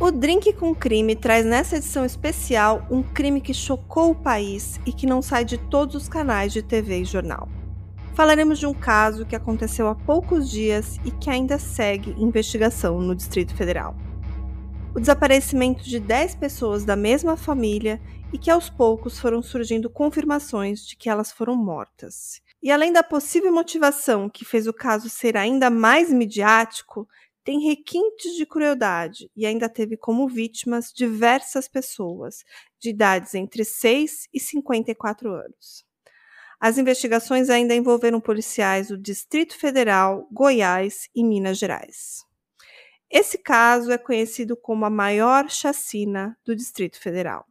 [0.00, 4.92] O Drink com Crime traz nessa edição especial um crime que chocou o país e
[4.92, 7.48] que não sai de todos os canais de TV e jornal.
[8.14, 13.12] Falaremos de um caso que aconteceu há poucos dias e que ainda segue investigação no
[13.12, 13.96] Distrito Federal.
[14.94, 18.00] O desaparecimento de 10 pessoas da mesma família
[18.32, 22.40] e que aos poucos foram surgindo confirmações de que elas foram mortas.
[22.62, 27.08] E além da possível motivação que fez o caso ser ainda mais midiático,
[27.48, 32.44] tem requintes de crueldade e ainda teve como vítimas diversas pessoas
[32.78, 35.82] de idades entre 6 e 54 anos.
[36.60, 42.22] As investigações ainda envolveram policiais do Distrito Federal, Goiás e Minas Gerais.
[43.10, 47.46] Esse caso é conhecido como a maior chacina do Distrito Federal.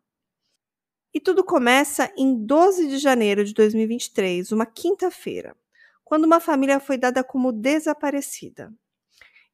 [1.11, 5.57] E tudo começa em 12 de janeiro de 2023, uma quinta-feira,
[6.05, 8.71] quando uma família foi dada como desaparecida.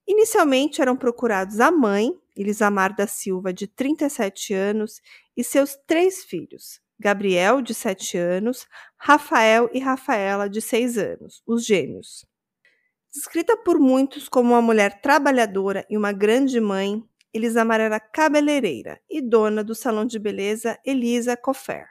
[0.08, 5.02] Inicialmente eram procurados a mãe, Elisamar da Silva, de 37 anos,
[5.38, 11.66] e seus três filhos, Gabriel, de 7 anos, Rafael e Rafaela, de 6 anos, os
[11.66, 12.26] gêmeos.
[13.14, 19.22] Descrita por muitos como uma mulher trabalhadora e uma grande mãe, Elisamar era cabeleireira e
[19.22, 21.88] dona do salão de beleza Elisa Coffer.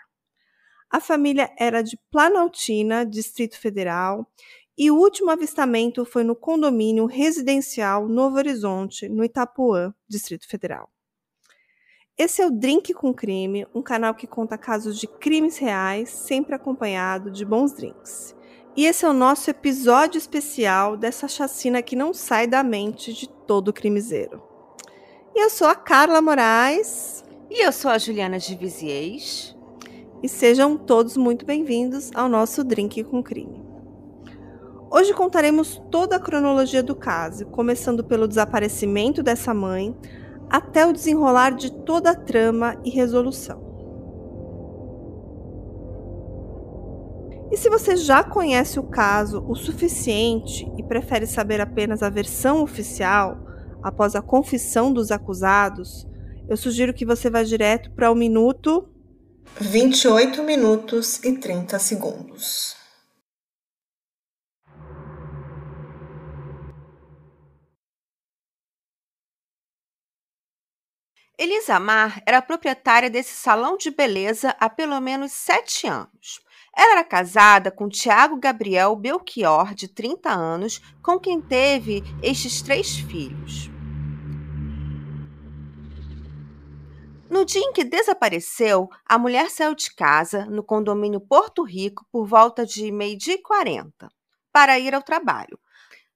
[0.89, 4.31] A família era de Planaltina, Distrito Federal,
[4.77, 10.91] e o último avistamento foi no condomínio residencial Novo Horizonte, no Itapuã, Distrito Federal.
[12.17, 16.55] Esse é o Drink com Crime, um canal que conta casos de crimes reais, sempre
[16.55, 18.35] acompanhado de bons drinks.
[18.77, 23.29] E esse é o nosso episódio especial dessa chacina que não sai da mente de
[23.29, 24.43] todo crimiseiro.
[25.35, 27.25] E eu sou a Carla Moraes.
[27.51, 29.57] E eu sou a Juliana de Viziers.
[30.23, 33.72] E sejam todos muito bem-vindos ao nosso Drink com Crime.
[34.95, 39.97] Hoje contaremos toda a cronologia do caso, começando pelo desaparecimento dessa mãe
[40.51, 43.73] até o desenrolar de toda a trama e resolução.
[47.51, 52.63] E se você já conhece o caso o suficiente e prefere saber apenas a versão
[52.63, 53.39] oficial,
[53.83, 56.07] após a confissão dos acusados,
[56.47, 58.87] eu sugiro que você vá direto para o minuto
[59.59, 62.82] 28 minutos e 30 segundos.
[71.43, 76.41] Elisa Mar era proprietária desse salão de beleza há pelo menos sete anos.
[76.73, 82.97] Ela era casada com Tiago Gabriel Belchior, de 30 anos, com quem teve estes três
[82.97, 83.69] filhos.
[87.29, 92.25] No dia em que desapareceu, a mulher saiu de casa, no condomínio Porto Rico, por
[92.25, 94.09] volta de meio-dia e 40,
[94.53, 95.59] para ir ao trabalho.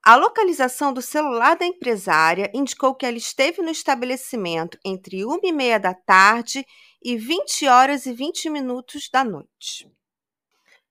[0.09, 5.51] A localização do celular da empresária indicou que ela esteve no estabelecimento entre 1 e
[5.51, 6.65] meia da tarde
[7.03, 9.91] e 20 horas e 20 minutos da noite.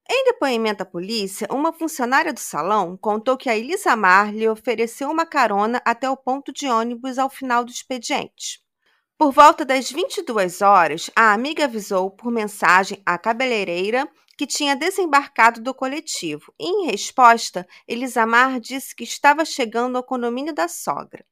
[0.09, 5.09] Em depoimento à polícia, uma funcionária do salão contou que a Elisa Mar lhe ofereceu
[5.09, 8.61] uma carona até o ponto de ônibus ao final do expediente.
[9.17, 14.05] Por volta das 22 horas, a amiga avisou por mensagem à cabeleireira
[14.37, 20.53] que tinha desembarcado do coletivo e, em resposta, Elisamar disse que estava chegando ao condomínio
[20.53, 21.25] da sogra.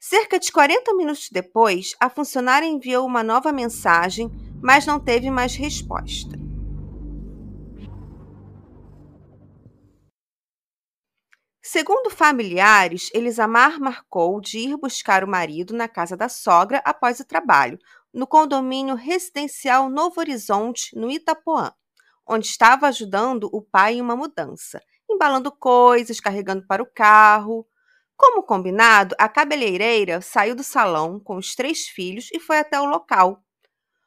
[0.00, 4.30] Cerca de 40 minutos depois, a funcionária enviou uma nova mensagem,
[4.62, 6.36] mas não teve mais resposta.
[11.60, 17.24] Segundo familiares, Elisamar marcou de ir buscar o marido na casa da sogra após o
[17.24, 17.78] trabalho,
[18.12, 21.72] no condomínio residencial Novo Horizonte, no Itapuã
[22.28, 27.66] onde estava ajudando o pai em uma mudança, embalando coisas, carregando para o carro.
[28.16, 32.84] Como combinado, a cabeleireira saiu do salão com os três filhos e foi até o
[32.84, 33.42] local.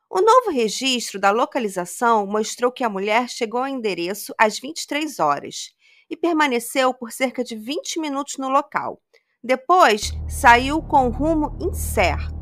[0.10, 5.72] O novo registro da localização mostrou que a mulher chegou ao endereço às 23 horas
[6.10, 9.02] e permaneceu por cerca de 20 minutos no local.
[9.42, 12.41] Depois, saiu com rumo incerto.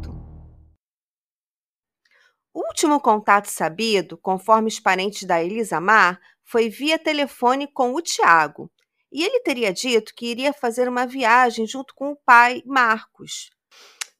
[2.61, 8.69] Último contato sabido, conforme os parentes da Elisa Mar, foi via telefone com o Tiago,
[9.09, 13.49] e ele teria dito que iria fazer uma viagem junto com o pai, Marcos.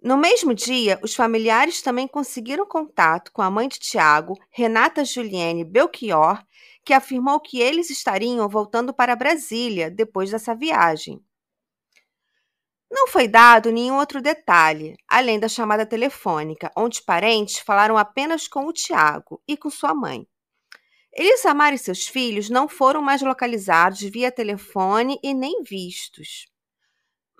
[0.01, 5.65] No mesmo dia, os familiares também conseguiram contato com a mãe de Tiago, Renata Juliane
[5.65, 6.41] Belchior,
[6.86, 11.21] que afirmou que eles estariam voltando para Brasília depois dessa viagem.
[12.91, 18.65] Não foi dado nenhum outro detalhe, além da chamada telefônica, onde parentes falaram apenas com
[18.65, 20.27] o Tiago e com sua mãe.
[21.13, 26.47] Elisamar e seus filhos não foram mais localizados via telefone e nem vistos.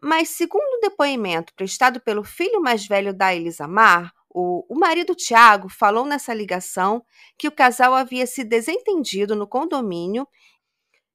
[0.01, 5.67] Mas, segundo o depoimento prestado pelo filho mais velho da Elisamar, o, o marido Tiago
[5.67, 7.03] falou nessa ligação
[7.37, 10.27] que o casal havia se desentendido no condomínio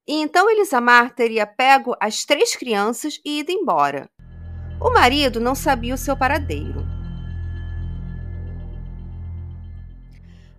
[0.07, 4.11] e então Elisamar teria pego as três crianças e ido embora.
[4.81, 6.87] O marido não sabia o seu paradeiro.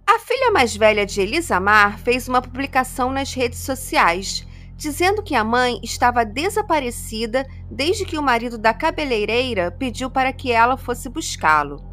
[0.07, 4.45] A filha mais velha de Elisamar fez uma publicação nas redes sociais
[4.77, 10.51] dizendo que a mãe estava desaparecida desde que o marido da cabeleireira pediu para que
[10.51, 11.83] ela fosse buscá-lo.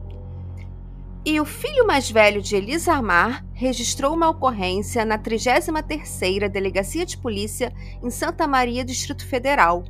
[1.25, 7.73] E o filho mais velho de Elisamar registrou uma ocorrência na 33ª Delegacia de Polícia
[8.03, 9.85] em Santa Maria, Distrito Federal,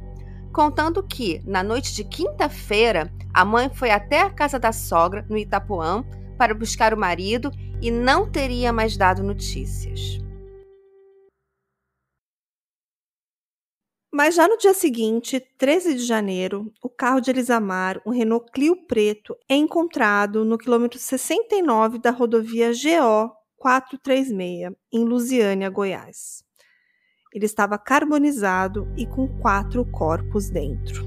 [0.53, 5.39] contando que, na noite de quinta-feira, a mãe foi até a casa da sogra, no
[5.39, 6.05] Itapuã,
[6.37, 7.51] para buscar o marido
[7.81, 10.19] e não teria mais dado notícias.
[14.15, 18.77] Mas já no dia seguinte, 13 de janeiro, o carro de Elisamar, um Renault Clio
[18.87, 26.42] preto, é encontrado no quilômetro 69 da rodovia GO 436, em Lusiânia, Goiás.
[27.33, 31.03] Ele estava carbonizado e com quatro corpos dentro.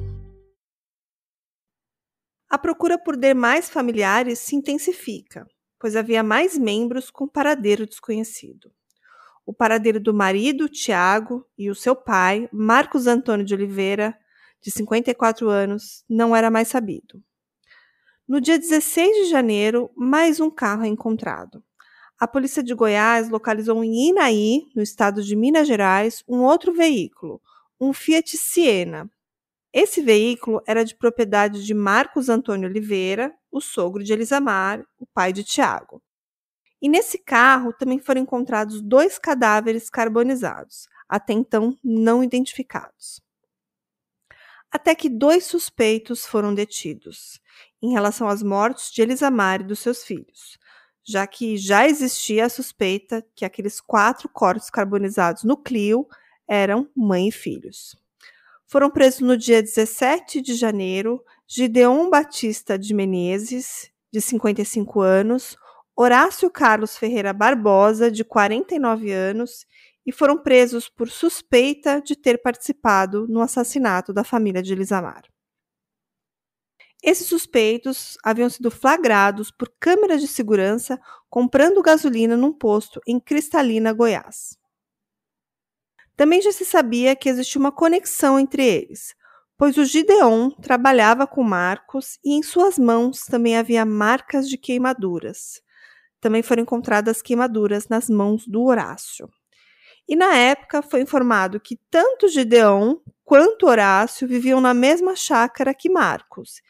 [2.50, 5.46] A procura por demais familiares se intensifica,
[5.80, 8.72] pois havia mais membros com paradeiro desconhecido
[9.46, 14.18] o paradeiro do marido, Tiago, e o seu pai, Marcos Antônio de Oliveira,
[14.62, 17.24] de 54 anos, não era mais sabido.
[18.28, 21.64] No dia 16 de janeiro, mais um carro é encontrado.
[22.18, 27.42] A polícia de Goiás localizou em Inaí, no estado de Minas Gerais, um outro veículo,
[27.80, 29.12] um Fiat Siena.
[29.74, 35.34] Esse veículo era de propriedade de Marcos Antônio Oliveira, o sogro de Elisamar, o pai
[35.34, 36.02] de Tiago.
[36.82, 43.22] E nesse carro também foram encontrados dois cadáveres carbonizados, até então não identificados.
[44.72, 47.42] Até que dois suspeitos foram detidos
[47.82, 50.58] em relação às mortes de Elisamar e dos seus filhos,
[51.06, 56.08] já que já existia a suspeita que aqueles quatro corpos carbonizados no Clio
[56.48, 57.96] eram mãe e filhos.
[58.66, 65.56] Foram presos no dia 17 de janeiro Gideon Batista de Menezes, de 55 anos,
[65.96, 69.66] Horácio Carlos Ferreira Barbosa, de 49 anos,
[70.06, 75.24] e foram presos por suspeita de ter participado no assassinato da família de Elisamar.
[77.06, 81.00] Esses suspeitos haviam sido flagrados por câmeras de segurança
[81.30, 84.58] comprando gasolina num posto em Cristalina, Goiás.
[86.16, 89.14] Também já se sabia que existia uma conexão entre eles,
[89.56, 95.64] pois o Gideon trabalhava com Marcos e em suas mãos também havia marcas de queimaduras
[96.26, 99.30] também foram encontradas queimaduras nas mãos do Horácio.
[100.08, 105.88] E na época foi informado que tanto Gideon quanto Horácio viviam na mesma chácara que
[105.88, 106.64] Marcos.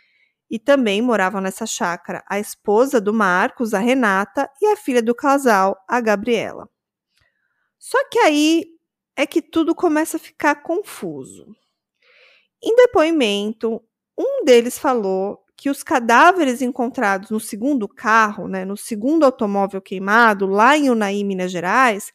[0.50, 5.16] E também moravam nessa chácara a esposa do Marcos, a Renata, e a filha do
[5.16, 6.70] casal, a Gabriela.
[7.80, 8.66] Só que aí
[9.16, 11.46] é que tudo começa a ficar confuso.
[12.62, 13.82] Em depoimento,
[14.18, 20.46] um deles falou que os cadáveres encontrados no segundo carro, né, no segundo automóvel queimado,
[20.48, 22.12] lá em Unai, Minas Gerais,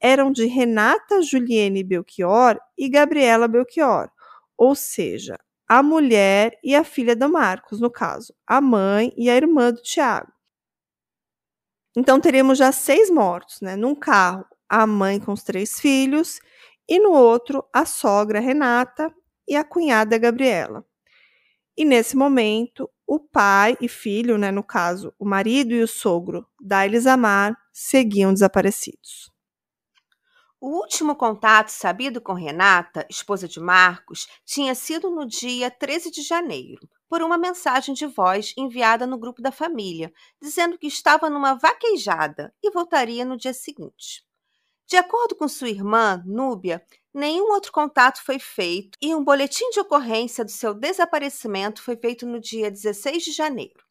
[0.00, 4.10] eram de Renata Juliene Belchior e Gabriela Belchior,
[4.58, 5.38] ou seja,
[5.74, 9.80] a mulher e a filha do Marcos, no caso, a mãe e a irmã do
[9.80, 10.30] Tiago.
[11.96, 13.74] Então teríamos já seis mortos, né?
[13.74, 16.40] Num carro, a mãe com os três filhos,
[16.86, 19.10] e no outro, a sogra Renata
[19.48, 20.84] e a cunhada Gabriela.
[21.74, 26.46] E nesse momento, o pai e filho, né, no caso, o marido e o sogro
[26.60, 29.31] da Elisamar, seguiam desaparecidos.
[30.64, 36.22] O último contato sabido com Renata, esposa de Marcos, tinha sido no dia 13 de
[36.22, 41.54] janeiro, por uma mensagem de voz enviada no grupo da família, dizendo que estava numa
[41.54, 44.24] vaquejada e voltaria no dia seguinte.
[44.86, 46.80] De acordo com sua irmã, Núbia,
[47.12, 52.24] nenhum outro contato foi feito e um boletim de ocorrência do seu desaparecimento foi feito
[52.24, 53.82] no dia 16 de janeiro.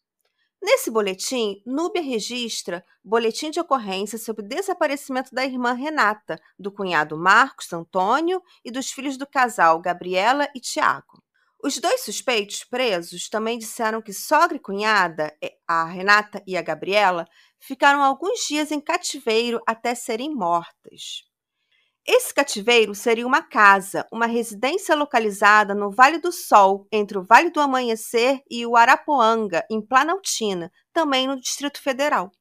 [0.62, 7.18] Nesse boletim, Núbia registra boletim de ocorrência sobre o desaparecimento da irmã Renata, do cunhado
[7.18, 11.24] Marcos Antônio e dos filhos do casal Gabriela e Tiago.
[11.64, 15.36] Os dois suspeitos presos também disseram que sogra e cunhada,
[15.68, 17.28] a Renata e a Gabriela,
[17.60, 21.31] ficaram alguns dias em cativeiro até serem mortas.
[22.06, 27.52] Esse cativeiro seria uma casa, uma residência localizada no Vale do Sol, entre o Vale
[27.52, 32.32] do Amanhecer e o Arapoanga, em Planaltina, também no Distrito Federal.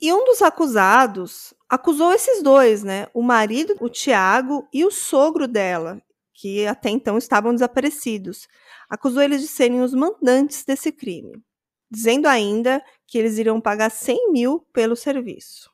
[0.00, 3.08] E um dos acusados acusou esses dois, né?
[3.14, 6.00] O marido, o Tiago, e o sogro dela,
[6.34, 8.46] que até então estavam desaparecidos,
[8.88, 11.42] acusou eles de serem os mandantes desse crime,
[11.90, 15.70] dizendo ainda que eles iriam pagar 100 mil pelo serviço.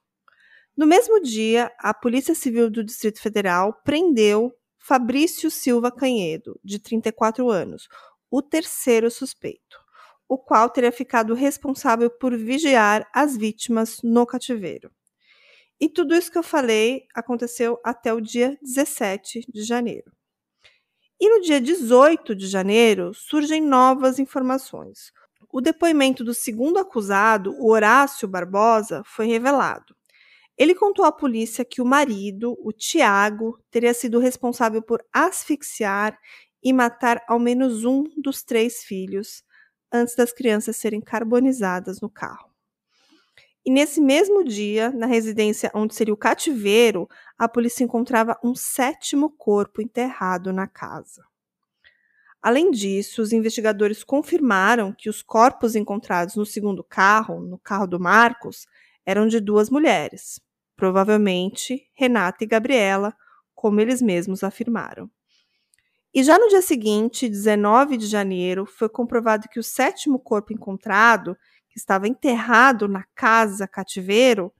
[0.76, 7.49] No mesmo dia, a Polícia Civil do Distrito Federal prendeu Fabrício Silva Canhedo, de 34
[7.49, 7.88] anos,
[8.28, 9.78] o terceiro suspeito,
[10.28, 14.90] o qual teria ficado responsável por vigiar as vítimas no cativeiro.
[15.81, 20.12] E tudo isso que eu falei aconteceu até o dia 17 de janeiro.
[21.21, 25.12] E no dia 18 de janeiro surgem novas informações.
[25.52, 29.95] O depoimento do segundo acusado, Horácio Barbosa, foi revelado.
[30.56, 36.18] Ele contou à polícia que o marido, o Tiago, teria sido responsável por asfixiar
[36.62, 39.42] e matar ao menos um dos três filhos
[39.92, 42.54] antes das crianças serem carbonizadas no carro.
[43.66, 47.08] E nesse mesmo dia, na residência onde seria o cativeiro,
[47.38, 51.25] a polícia encontrava um sétimo corpo enterrado na casa.
[52.42, 57.99] Além disso, os investigadores confirmaram que os corpos encontrados no segundo carro, no carro do
[57.99, 58.66] Marcos,
[59.06, 60.40] eram de duas mulheres,
[60.76, 63.14] provavelmente Renata e Gabriela,
[63.54, 65.11] como eles mesmos afirmaram.
[66.12, 71.37] E já no dia seguinte, 19 de janeiro, foi comprovado que o sétimo corpo encontrado
[71.68, 74.52] que estava enterrado na casa cativeiro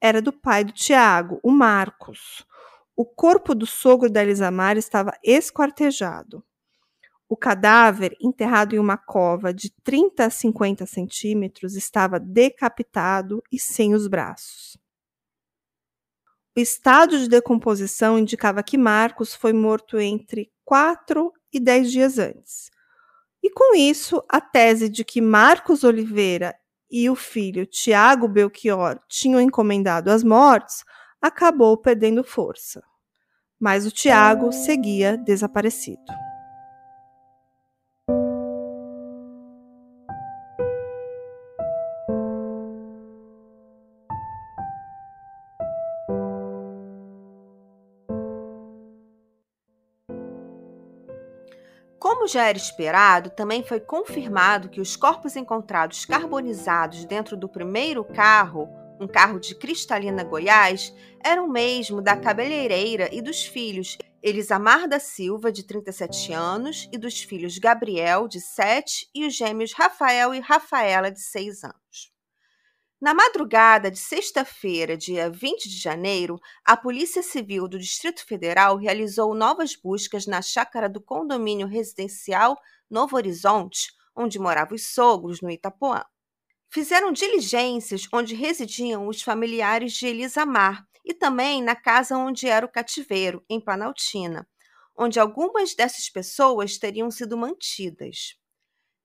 [0.00, 2.46] era do pai do Tiago, o Marcos.
[2.96, 6.42] O corpo do sogro da Elisamar estava esquartejado.
[7.32, 13.94] O cadáver, enterrado em uma cova de 30 a 50 centímetros, estava decapitado e sem
[13.94, 14.76] os braços.
[16.54, 22.70] O estado de decomposição indicava que Marcos foi morto entre 4 e 10 dias antes.
[23.42, 26.54] E com isso, a tese de que Marcos Oliveira
[26.90, 30.84] e o filho Tiago Belchior tinham encomendado as mortes,
[31.18, 32.84] acabou perdendo força.
[33.58, 36.21] Mas o Tiago seguia desaparecido.
[52.22, 58.04] Como já era esperado, também foi confirmado que os corpos encontrados carbonizados dentro do primeiro
[58.04, 58.68] carro,
[59.00, 65.50] um carro de Cristalina Goiás, eram mesmo da cabeleireira e dos filhos Elisamar da Silva,
[65.50, 71.10] de 37 anos, e dos filhos Gabriel, de 7, e os gêmeos Rafael e Rafaela,
[71.10, 72.11] de 6 anos.
[73.02, 79.34] Na madrugada de sexta-feira, dia 20 de janeiro, a Polícia Civil do Distrito Federal realizou
[79.34, 82.56] novas buscas na chácara do condomínio residencial
[82.88, 86.04] Novo Horizonte, onde moravam os sogros, no Itapuã.
[86.70, 92.70] Fizeram diligências onde residiam os familiares de Elisamar e também na casa onde era o
[92.70, 94.46] cativeiro, em Planaltina,
[94.96, 98.40] onde algumas dessas pessoas teriam sido mantidas.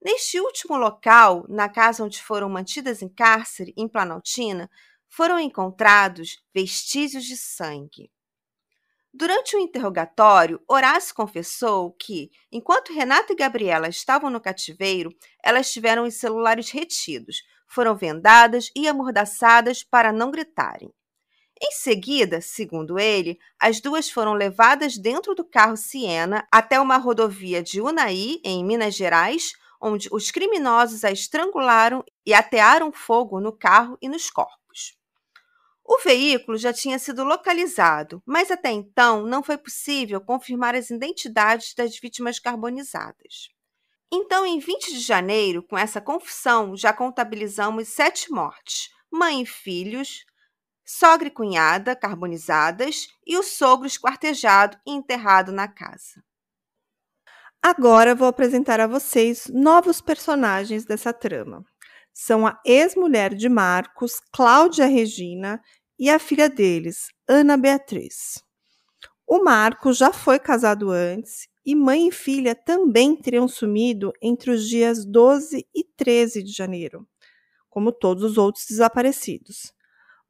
[0.02, 4.70] Neste último local, na casa onde foram mantidas em cárcere, em Planaltina,
[5.10, 8.12] foram encontrados vestígios de sangue.
[9.14, 15.10] Durante o interrogatório, Horácio confessou que, enquanto Renata e Gabriela estavam no cativeiro,
[15.44, 20.94] elas tiveram os celulares retidos, foram vendadas e amordaçadas para não gritarem.
[21.60, 27.64] Em seguida, segundo ele, as duas foram levadas dentro do carro Siena até uma rodovia
[27.64, 33.98] de Unai, em Minas Gerais, onde os criminosos a estrangularam e atearam fogo no carro
[34.02, 34.98] e nos corpos.
[35.84, 41.74] O veículo já tinha sido localizado, mas até então não foi possível confirmar as identidades
[41.74, 43.50] das vítimas carbonizadas.
[44.12, 50.26] Então, em 20 de janeiro, com essa confissão, já contabilizamos sete mortes: mãe e filhos,
[50.86, 56.24] sogra e cunhada carbonizadas e o sogro esquartejado e enterrado na casa.
[57.70, 61.66] Agora vou apresentar a vocês novos personagens dessa trama.
[62.14, 65.62] São a ex-mulher de Marcos, Cláudia Regina,
[66.00, 68.42] e a filha deles, Ana Beatriz.
[69.28, 74.66] O Marcos já foi casado antes e mãe e filha também teriam sumido entre os
[74.66, 77.06] dias 12 e 13 de janeiro,
[77.70, 79.74] como todos os outros desaparecidos.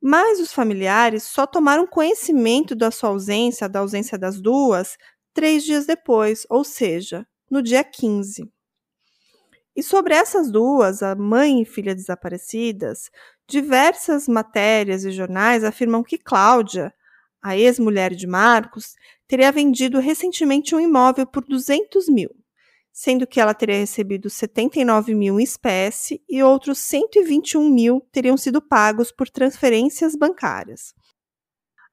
[0.01, 4.97] Mas os familiares só tomaram conhecimento da sua ausência, da ausência das duas,
[5.37, 8.51] três dias depois, ou seja, no dia 15.
[9.75, 13.11] E sobre essas duas, a mãe e filha desaparecidas,
[13.47, 16.91] diversas matérias e jornais afirmam que Cláudia,
[17.39, 18.95] a ex-mulher de Marcos,
[19.27, 22.31] teria vendido recentemente um imóvel por 200 mil,
[22.91, 28.59] sendo que ela teria recebido 79 mil em espécie e outros 121 mil teriam sido
[28.59, 30.95] pagos por transferências bancárias.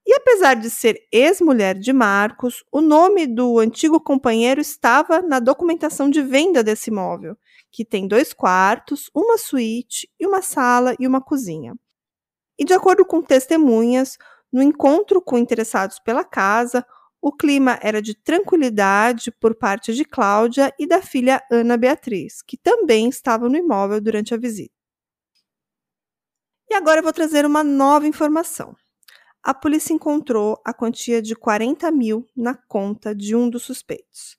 [0.07, 6.11] E apesar de ser ex-mulher de Marcos, o nome do antigo companheiro estava na documentação
[6.11, 7.39] de venda desse imóvel,
[7.73, 11.75] que tem dois quartos, uma suíte e uma sala e uma cozinha.
[12.59, 14.19] E de acordo com testemunhas,
[14.53, 16.87] no encontro com interessados pela casa,
[17.21, 22.59] o clima era de tranquilidade por parte de Cláudia e da filha Ana Beatriz, que
[22.59, 24.75] também estava no imóvel durante a visita.
[26.71, 28.77] E agora eu vou trazer uma nova informação
[29.45, 34.39] a polícia encontrou a quantia de 40 mil na conta de um dos suspeitos.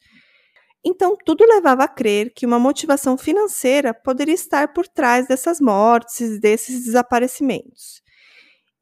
[0.84, 6.40] Então, tudo levava a crer que uma motivação financeira poderia estar por trás dessas mortes
[6.40, 8.02] desses desaparecimentos.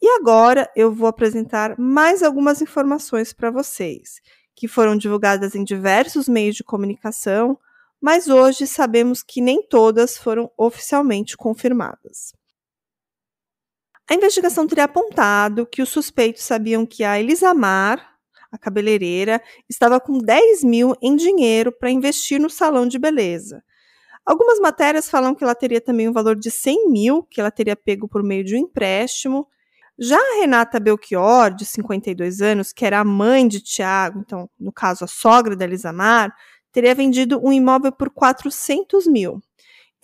[0.01, 4.22] E agora eu vou apresentar mais algumas informações para vocês,
[4.56, 7.58] que foram divulgadas em diversos meios de comunicação,
[8.01, 12.34] mas hoje sabemos que nem todas foram oficialmente confirmadas.
[14.10, 18.15] A investigação teria apontado que os suspeitos sabiam que a Elisamar,
[18.51, 23.63] a cabeleireira, estava com 10 mil em dinheiro para investir no salão de beleza.
[24.25, 27.75] Algumas matérias falam que ela teria também um valor de 100 mil, que ela teria
[27.75, 29.48] pego por meio de um empréstimo.
[29.98, 34.72] Já a Renata Belchior, de 52 anos, que era a mãe de Tiago, então, no
[34.72, 36.33] caso, a sogra da Elisamar,
[36.72, 39.41] teria vendido um imóvel por 400 mil.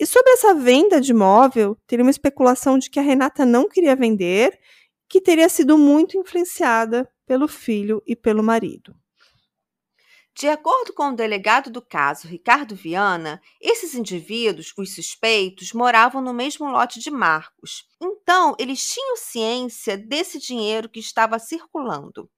[0.00, 3.94] E sobre essa venda de imóvel, teria uma especulação de que a Renata não queria
[3.94, 4.58] vender,
[5.06, 8.96] que teria sido muito influenciada pelo filho e pelo marido.
[10.34, 16.32] De acordo com o delegado do caso, Ricardo Viana, esses indivíduos, os suspeitos, moravam no
[16.32, 17.84] mesmo lote de Marcos.
[18.00, 22.30] Então, eles tinham ciência desse dinheiro que estava circulando.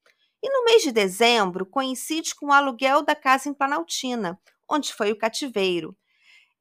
[0.42, 4.36] E no mês de dezembro coincide com o aluguel da casa em Planaltina,
[4.68, 5.96] onde foi o cativeiro,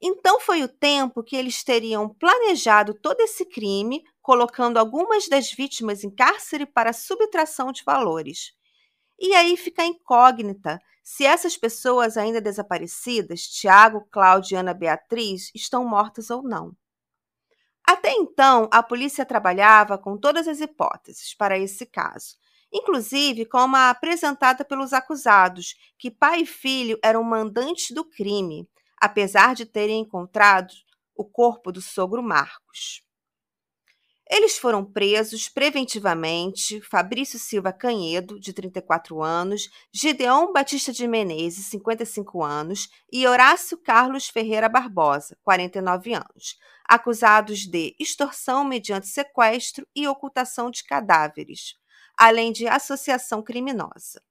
[0.01, 6.03] então foi o tempo que eles teriam planejado todo esse crime, colocando algumas das vítimas
[6.03, 8.53] em cárcere para subtração de valores.
[9.19, 15.51] E aí fica a incógnita se essas pessoas ainda desaparecidas, Tiago, Cláudia e Ana Beatriz,
[15.53, 16.75] estão mortas ou não.
[17.83, 22.37] Até então, a polícia trabalhava com todas as hipóteses para esse caso,
[22.71, 28.67] inclusive com uma apresentada pelos acusados, que pai e filho eram mandantes do crime
[29.01, 30.71] apesar de terem encontrado
[31.15, 33.01] o corpo do sogro Marcos.
[34.29, 42.41] Eles foram presos preventivamente Fabrício Silva Canhedo, de 34 anos, Gideon Batista de Menezes, 55
[42.41, 50.71] anos, e Horácio Carlos Ferreira Barbosa, 49 anos, acusados de extorsão mediante sequestro e ocultação
[50.71, 51.75] de cadáveres,
[52.17, 54.21] além de associação criminosa.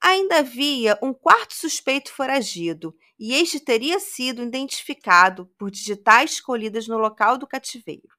[0.00, 6.98] Ainda havia um quarto suspeito foragido, e este teria sido identificado por digitais colhidas no
[6.98, 8.16] local do cativeiro.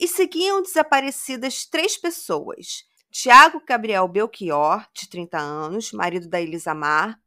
[0.00, 7.20] E seguiam desaparecidas três pessoas: Tiago Gabriel Belchior, de 30 anos, marido da Elisamar,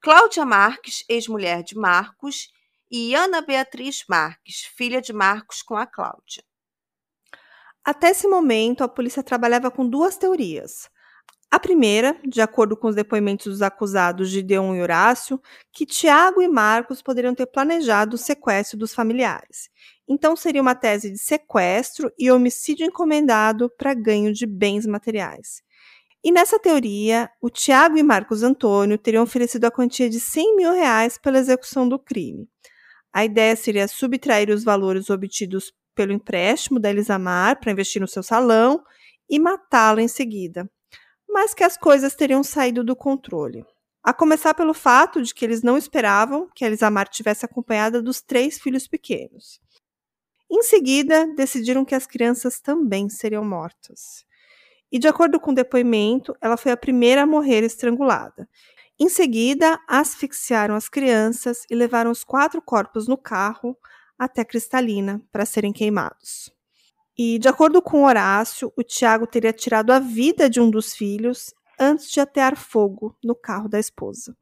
[0.00, 2.50] Cláudia Marques, ex-mulher de Marcos,
[2.90, 6.42] e Ana Beatriz Marques, filha de Marcos com a Cláudia.
[7.84, 10.90] Até esse momento, a polícia trabalhava com duas teorias.
[11.52, 15.40] A primeira, de acordo com os depoimentos dos acusados Gideon e Horácio,
[15.72, 19.68] que Tiago e Marcos poderiam ter planejado o sequestro dos familiares.
[20.08, 25.60] Então seria uma tese de sequestro e homicídio encomendado para ganho de bens materiais.
[26.22, 30.72] E nessa teoria, o Tiago e Marcos Antônio teriam oferecido a quantia de 100 mil
[30.72, 32.48] reais pela execução do crime.
[33.12, 38.22] A ideia seria subtrair os valores obtidos pelo empréstimo da Elisamar para investir no seu
[38.22, 38.84] salão
[39.28, 40.70] e matá-la em seguida
[41.32, 43.64] mas que as coisas teriam saído do controle.
[44.02, 48.58] A começar pelo fato de que eles não esperavam que Elisamar tivesse acompanhada dos três
[48.58, 49.60] filhos pequenos.
[50.50, 54.24] Em seguida, decidiram que as crianças também seriam mortas.
[54.90, 58.48] E, de acordo com o depoimento, ela foi a primeira a morrer estrangulada.
[58.98, 63.76] Em seguida, asfixiaram as crianças e levaram os quatro corpos no carro
[64.18, 66.52] até Cristalina para serem queimados.
[67.22, 71.52] E, de acordo com Horácio, o Tiago teria tirado a vida de um dos filhos
[71.78, 74.34] antes de atear fogo no carro da esposa.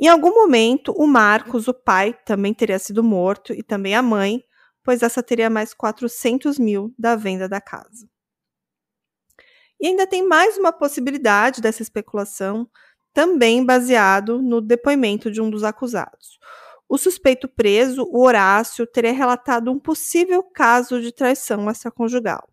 [0.00, 4.42] Em algum momento, o Marcos, o pai, também teria sido morto e também a mãe,
[4.82, 8.10] pois essa teria mais 400 mil da venda da casa.
[9.80, 12.68] E ainda tem mais uma possibilidade dessa especulação,
[13.14, 16.40] também baseado no depoimento de um dos acusados.
[16.92, 22.46] O suspeito preso, o Horácio, teria relatado um possível caso de traição extraconjugal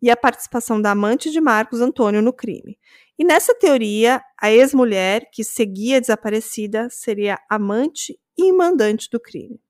[0.00, 2.78] e a participação da amante de Marcos Antônio no crime.
[3.18, 9.60] E nessa teoria, a ex-mulher que seguia desaparecida seria amante e mandante do crime.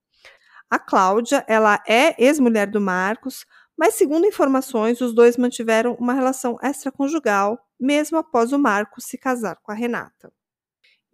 [0.70, 3.44] A Cláudia, ela é ex-mulher do Marcos,
[3.76, 9.56] mas, segundo informações, os dois mantiveram uma relação extraconjugal, mesmo após o Marcos se casar
[9.60, 10.32] com a Renata.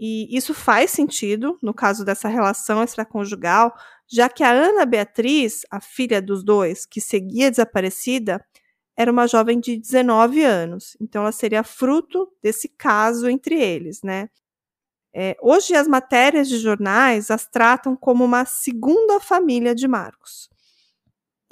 [0.01, 3.77] E isso faz sentido no caso dessa relação extraconjugal,
[4.09, 8.43] já que a Ana Beatriz, a filha dos dois, que seguia desaparecida,
[8.97, 10.97] era uma jovem de 19 anos.
[10.99, 14.31] Então, ela seria fruto desse caso entre eles, né?
[15.15, 20.49] É, hoje, as matérias de jornais as tratam como uma segunda família de Marcos.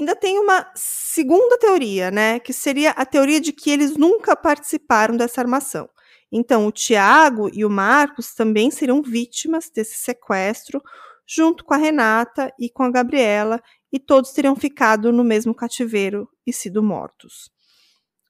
[0.01, 5.17] Ainda tem uma segunda teoria, né, que seria a teoria de que eles nunca participaram
[5.17, 5.89] dessa armação.
[6.31, 10.83] Então, o Tiago e o Marcos também seriam vítimas desse sequestro,
[11.27, 13.63] junto com a Renata e com a Gabriela,
[13.93, 17.51] e todos teriam ficado no mesmo cativeiro e sido mortos.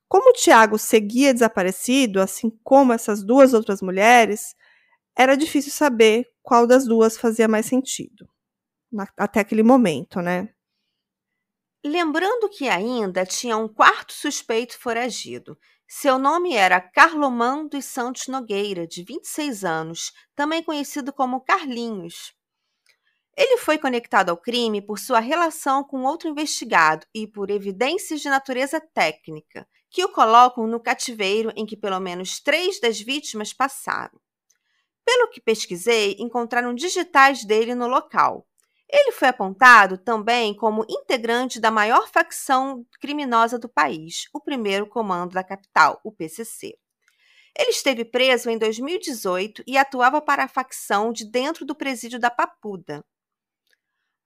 [0.08, 4.54] Como o Tiago seguia desaparecido, assim como essas duas outras mulheres,
[5.16, 8.28] era difícil saber qual das duas fazia mais sentido,
[9.16, 10.48] até aquele momento, né?
[11.84, 15.58] Lembrando que ainda tinha um quarto suspeito foragido.
[15.90, 22.35] Seu nome era Carloman dos Santos Nogueira, de 26 anos, também conhecido como Carlinhos.
[23.35, 28.29] Ele foi conectado ao crime por sua relação com outro investigado e por evidências de
[28.29, 34.20] natureza técnica, que o colocam no cativeiro em que pelo menos três das vítimas passaram.
[35.07, 38.46] Pelo que pesquisei, encontraram digitais dele no local,
[38.90, 45.35] ele foi apontado também como integrante da maior facção criminosa do país, o primeiro comando
[45.35, 46.79] da capital, o PCC.
[47.57, 52.31] Ele esteve preso em 2018 e atuava para a facção de dentro do presídio da
[52.31, 53.05] Papuda.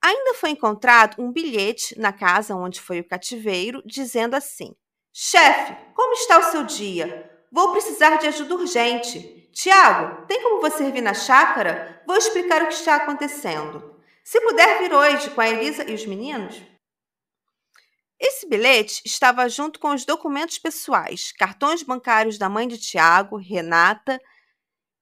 [0.04, 4.74] Ainda foi encontrado um bilhete na casa onde foi o cativeiro, dizendo assim:
[5.12, 7.30] Chefe, como está o seu dia?
[7.50, 9.48] Vou precisar de ajuda urgente.
[9.52, 12.02] Tiago, tem como você vir na chácara?
[12.06, 13.92] Vou explicar o que está acontecendo.
[14.24, 16.62] Se puder vir hoje com a Elisa e os meninos.
[18.20, 24.20] Esse bilhete estava junto com os documentos pessoais, cartões bancários da mãe de Tiago, Renata,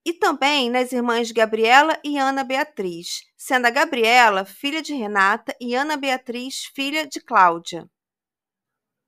[0.07, 5.75] e também nas irmãs Gabriela e Ana Beatriz, sendo a Gabriela filha de Renata e
[5.75, 7.87] Ana Beatriz filha de Cláudia.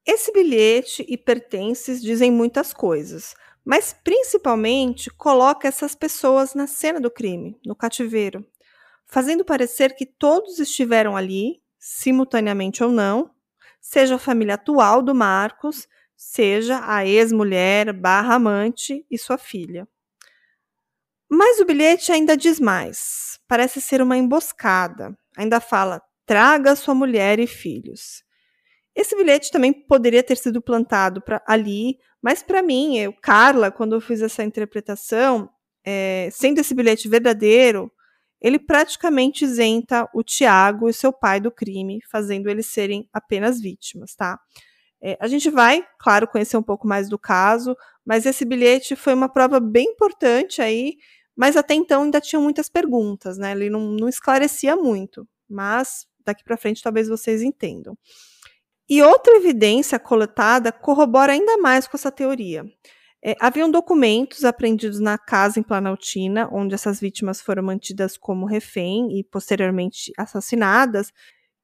[0.05, 7.11] Esse bilhete e pertences dizem muitas coisas, mas principalmente coloca essas pessoas na cena do
[7.11, 8.47] crime, no cativeiro
[9.13, 13.31] fazendo parecer que todos estiveram ali, simultaneamente ou não,
[13.79, 19.87] seja a família atual do Marcos, seja a ex-mulher barra amante e sua filha.
[21.29, 23.39] Mas o bilhete ainda diz mais.
[23.47, 25.15] Parece ser uma emboscada.
[25.37, 28.25] Ainda fala: traga sua mulher e filhos.
[28.95, 33.95] Esse bilhete também poderia ter sido plantado pra, ali, mas para mim, eu, Carla, quando
[33.95, 35.51] eu fiz essa interpretação,
[35.85, 37.93] é, sendo esse bilhete verdadeiro,
[38.43, 44.15] ele praticamente isenta o Tiago e seu pai do crime, fazendo eles serem apenas vítimas,
[44.17, 44.39] tá?
[45.01, 49.15] É, a gente vai, claro, conhecer um pouco mais do caso, mas esse bilhete foi
[49.15, 50.97] uma prova bem importante aí,
[51.37, 53.53] mas até então ainda tinha muitas perguntas, né?
[53.53, 57.97] Ele não, não esclarecia muito, mas daqui para frente talvez vocês entendam.
[58.89, 62.65] E outra evidência coletada corrobora ainda mais com essa teoria.
[63.25, 69.19] É, haviam documentos apreendidos na casa em Planaltina, onde essas vítimas foram mantidas como refém
[69.19, 71.13] e posteriormente assassinadas,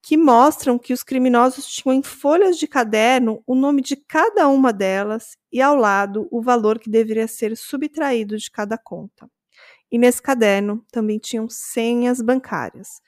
[0.03, 4.73] que mostram que os criminosos tinham em folhas de caderno o nome de cada uma
[4.73, 9.29] delas e ao lado o valor que deveria ser subtraído de cada conta.
[9.91, 13.01] E nesse caderno também tinham senhas bancárias.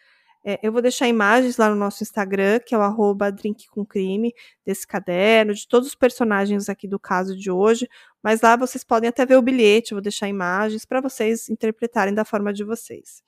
[0.44, 4.86] É, eu vou deixar imagens lá no nosso Instagram, que é o arroba drinkcomcrime, desse
[4.86, 7.88] caderno, de todos os personagens aqui do caso de hoje,
[8.22, 12.14] mas lá vocês podem até ver o bilhete, eu vou deixar imagens para vocês interpretarem
[12.14, 13.22] da forma de vocês.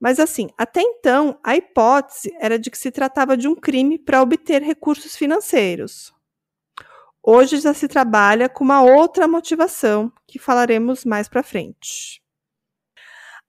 [0.00, 4.20] Mas assim, até então, a hipótese era de que se tratava de um crime para
[4.20, 6.12] obter recursos financeiros.
[7.22, 12.23] Hoje já se trabalha com uma outra motivação, que falaremos mais para frente.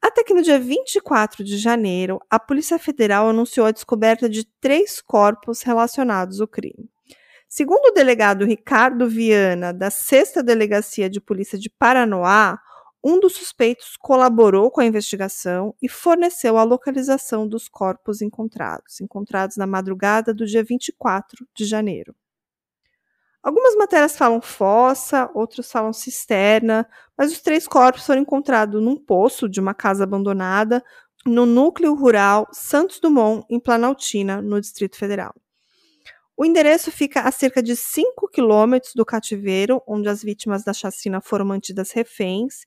[0.02, 5.02] Até que no dia 24 de janeiro, a Polícia Federal anunciou a descoberta de três
[5.02, 6.90] corpos relacionados ao crime.
[7.48, 12.60] Segundo o delegado Ricardo Viana, da 6 Delegacia de Polícia de Paranoá,
[13.04, 19.58] um dos suspeitos colaborou com a investigação e forneceu a localização dos corpos encontrados, encontrados
[19.58, 22.16] na madrugada do dia 24 de janeiro.
[23.46, 29.48] Algumas matérias falam fossa, outros falam cisterna, mas os três corpos foram encontrados num poço
[29.48, 30.84] de uma casa abandonada
[31.28, 35.32] no núcleo rural Santos Dumont, em Planaltina, no Distrito Federal.
[36.36, 41.22] O endereço fica a cerca de 5 quilômetros do cativeiro, onde as vítimas da chacina
[41.22, 42.66] foram mantidas reféns,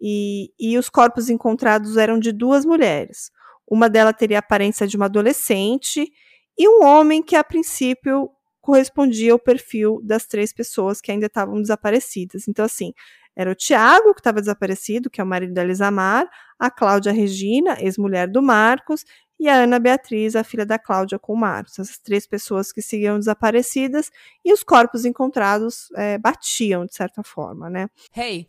[0.00, 3.30] e, e os corpos encontrados eram de duas mulheres.
[3.64, 6.12] Uma delas teria a aparência de uma adolescente
[6.58, 8.28] e um homem que, a princípio,
[8.66, 12.48] correspondia ao perfil das três pessoas que ainda estavam desaparecidas.
[12.48, 12.92] Então, assim,
[13.36, 17.76] era o Tiago, que estava desaparecido, que é o marido da Elisamar, a Cláudia Regina,
[17.80, 19.04] ex-mulher do Marcos,
[19.38, 21.78] e a Ana Beatriz, a filha da Cláudia com o Marcos.
[21.78, 24.10] Essas três pessoas que seguiam desaparecidas
[24.44, 27.88] e os corpos encontrados é, batiam, de certa forma, né?
[28.16, 28.48] Hey,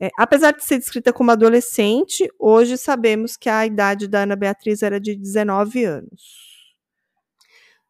[0.00, 4.82] É, apesar de ser descrita como adolescente, hoje sabemos que a idade da Ana Beatriz
[4.82, 6.48] era de 19 anos.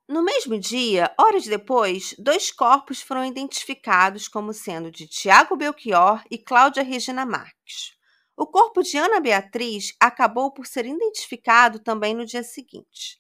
[0.09, 6.39] No mesmo dia, horas depois, dois corpos foram identificados como sendo de Tiago Belchior e
[6.39, 7.93] Cláudia Regina Marques.
[8.35, 13.19] O corpo de Ana Beatriz acabou por ser identificado também no dia seguinte.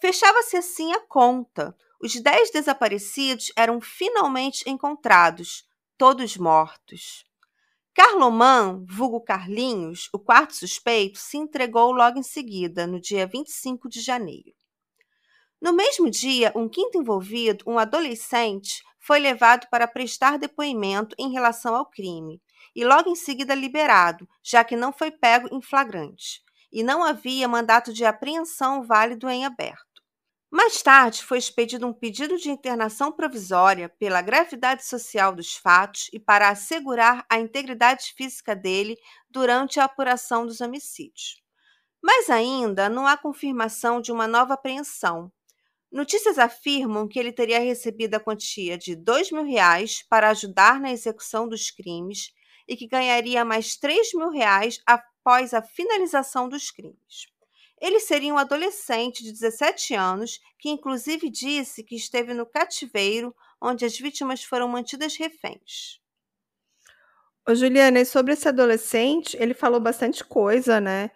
[0.00, 1.76] Fechava-se assim a conta.
[2.00, 5.64] Os dez desaparecidos eram finalmente encontrados,
[5.98, 7.26] todos mortos.
[7.94, 14.00] Carloman, vulgo Carlinhos, o quarto suspeito, se entregou logo em seguida, no dia 25 de
[14.00, 14.52] janeiro.
[15.62, 21.72] No mesmo dia, um quinto envolvido, um adolescente, foi levado para prestar depoimento em relação
[21.72, 22.42] ao crime
[22.74, 27.46] e logo em seguida liberado, já que não foi pego em flagrante e não havia
[27.46, 29.93] mandato de apreensão válido em aberto.
[30.56, 36.20] Mais tarde, foi expedido um pedido de internação provisória pela gravidade social dos fatos e
[36.20, 38.96] para assegurar a integridade física dele
[39.28, 41.42] durante a apuração dos homicídios.
[42.00, 45.32] Mas ainda não há confirmação de uma nova apreensão,
[45.90, 50.90] Notícias afirmam que ele teria recebido a quantia de dois mil reais para ajudar na
[50.90, 52.32] execução dos crimes
[52.66, 57.32] e que ganharia mais três mil reais após a finalização dos crimes.
[57.84, 63.84] Ele seria um adolescente de 17 anos que, inclusive, disse que esteve no cativeiro onde
[63.84, 66.00] as vítimas foram mantidas reféns.
[67.46, 71.10] Ô, Juliana, e sobre esse adolescente, ele falou bastante coisa, né?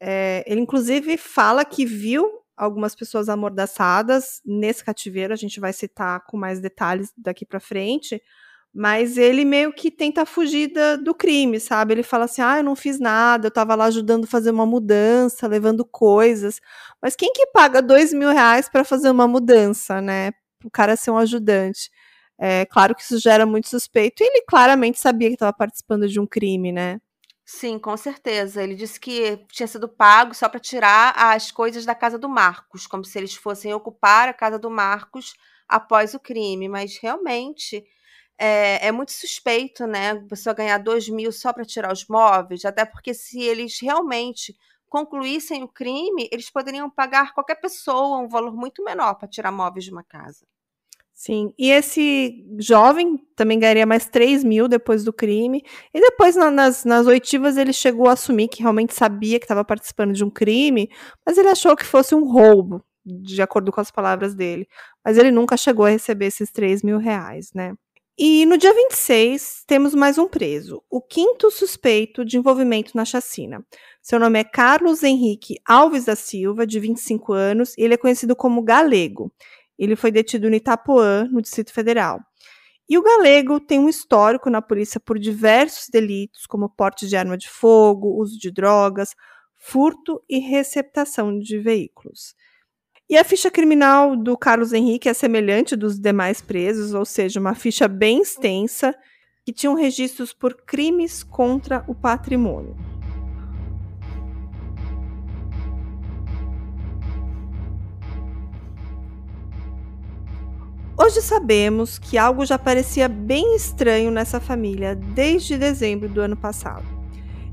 [0.00, 6.24] É, ele, inclusive, fala que viu algumas pessoas amordaçadas nesse cativeiro, a gente vai citar
[6.24, 8.22] com mais detalhes daqui para frente,
[8.74, 11.94] mas ele meio que tenta fugir da, do crime, sabe?
[11.94, 14.66] Ele fala assim: ah, eu não fiz nada, eu estava lá ajudando a fazer uma
[14.66, 16.60] mudança, levando coisas.
[17.00, 20.32] Mas quem que paga dois mil reais para fazer uma mudança, né?
[20.64, 21.90] O cara ser um ajudante.
[22.36, 26.18] É claro que isso gera muito suspeito, e ele claramente sabia que estava participando de
[26.18, 27.00] um crime, né?
[27.44, 28.62] Sim, com certeza.
[28.62, 32.86] Ele disse que tinha sido pago só para tirar as coisas da casa do Marcos,
[32.86, 35.34] como se eles fossem ocupar a casa do Marcos
[35.68, 36.68] após o crime.
[36.68, 37.84] Mas realmente
[38.38, 40.10] é, é muito suspeito, né?
[40.12, 44.56] A pessoa ganhar dois mil só para tirar os móveis, até porque se eles realmente
[44.88, 49.84] concluíssem o crime, eles poderiam pagar qualquer pessoa um valor muito menor para tirar móveis
[49.84, 50.46] de uma casa.
[51.16, 55.62] Sim, e esse jovem também ganharia mais 3 mil depois do crime.
[55.92, 59.64] E depois, na, nas, nas oitivas, ele chegou a assumir que realmente sabia que estava
[59.64, 60.90] participando de um crime,
[61.24, 64.68] mas ele achou que fosse um roubo, de acordo com as palavras dele.
[65.04, 67.74] Mas ele nunca chegou a receber esses 3 mil reais, né?
[68.16, 73.66] E no dia 26, temos mais um preso, o quinto suspeito de envolvimento na chacina.
[74.00, 78.36] Seu nome é Carlos Henrique Alves da Silva, de 25 anos, e ele é conhecido
[78.36, 79.32] como Galego.
[79.76, 82.20] Ele foi detido no Itapuã, no Distrito Federal.
[82.88, 87.36] E o galego tem um histórico na polícia por diversos delitos, como porte de arma
[87.36, 89.08] de fogo, uso de drogas,
[89.56, 92.36] furto e receptação de veículos.
[93.08, 97.54] E a ficha criminal do Carlos Henrique é semelhante dos demais presos, ou seja, uma
[97.54, 98.94] ficha bem extensa
[99.44, 102.74] que tinha registros por crimes contra o patrimônio.
[110.96, 116.86] Hoje sabemos que algo já parecia bem estranho nessa família desde dezembro do ano passado.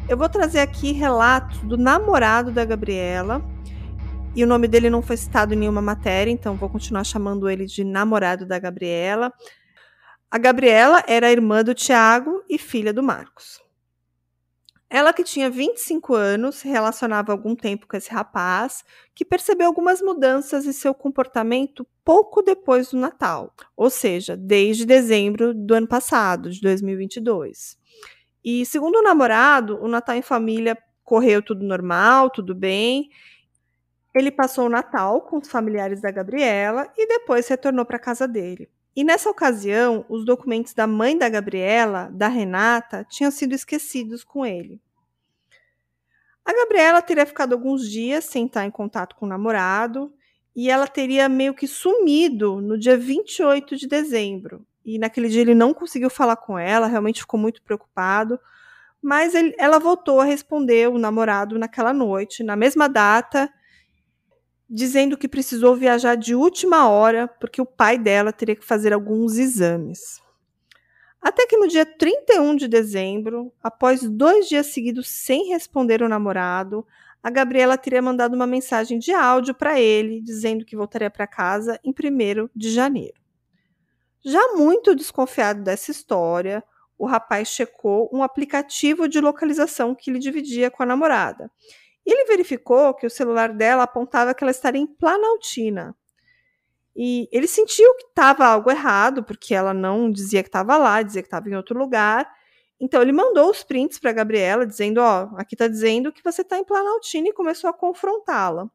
[0.07, 3.43] Eu vou trazer aqui relatos do namorado da Gabriela,
[4.35, 7.65] e o nome dele não foi citado em nenhuma matéria, então vou continuar chamando ele
[7.65, 9.31] de namorado da Gabriela.
[10.29, 13.59] A Gabriela era irmã do Tiago e filha do Marcos.
[14.89, 18.83] Ela, que tinha 25 anos, se relacionava algum tempo com esse rapaz,
[19.15, 25.53] que percebeu algumas mudanças em seu comportamento pouco depois do Natal, ou seja, desde dezembro
[25.53, 27.77] do ano passado, de 2022.
[28.43, 33.09] E segundo o namorado, o Natal em família correu tudo normal, tudo bem.
[34.13, 38.69] Ele passou o Natal com os familiares da Gabriela e depois retornou para casa dele.
[38.93, 44.45] E nessa ocasião, os documentos da mãe da Gabriela, da Renata, tinham sido esquecidos com
[44.45, 44.81] ele.
[46.43, 50.13] A Gabriela teria ficado alguns dias sem estar em contato com o namorado
[50.53, 54.65] e ela teria meio que sumido no dia 28 de dezembro.
[54.83, 58.39] E naquele dia ele não conseguiu falar com ela, realmente ficou muito preocupado.
[59.01, 63.51] Mas ele, ela voltou a responder o namorado naquela noite, na mesma data,
[64.73, 69.37] dizendo que precisou viajar de última hora porque o pai dela teria que fazer alguns
[69.37, 70.21] exames.
[71.21, 76.87] Até que no dia 31 de dezembro, após dois dias seguidos sem responder o namorado,
[77.21, 81.77] a Gabriela teria mandado uma mensagem de áudio para ele, dizendo que voltaria para casa
[81.83, 83.19] em 1 de janeiro.
[84.23, 86.63] Já muito desconfiado dessa história,
[86.97, 91.51] o rapaz checou um aplicativo de localização que ele dividia com a namorada
[92.05, 95.95] ele verificou que o celular dela apontava que ela estaria em Planaltina.
[96.95, 101.21] E ele sentiu que estava algo errado, porque ela não dizia que estava lá, dizia
[101.21, 102.29] que estava em outro lugar.
[102.79, 106.41] Então ele mandou os prints para Gabriela, dizendo: Ó, oh, aqui está dizendo que você
[106.41, 108.69] está em Planaltina e começou a confrontá-la.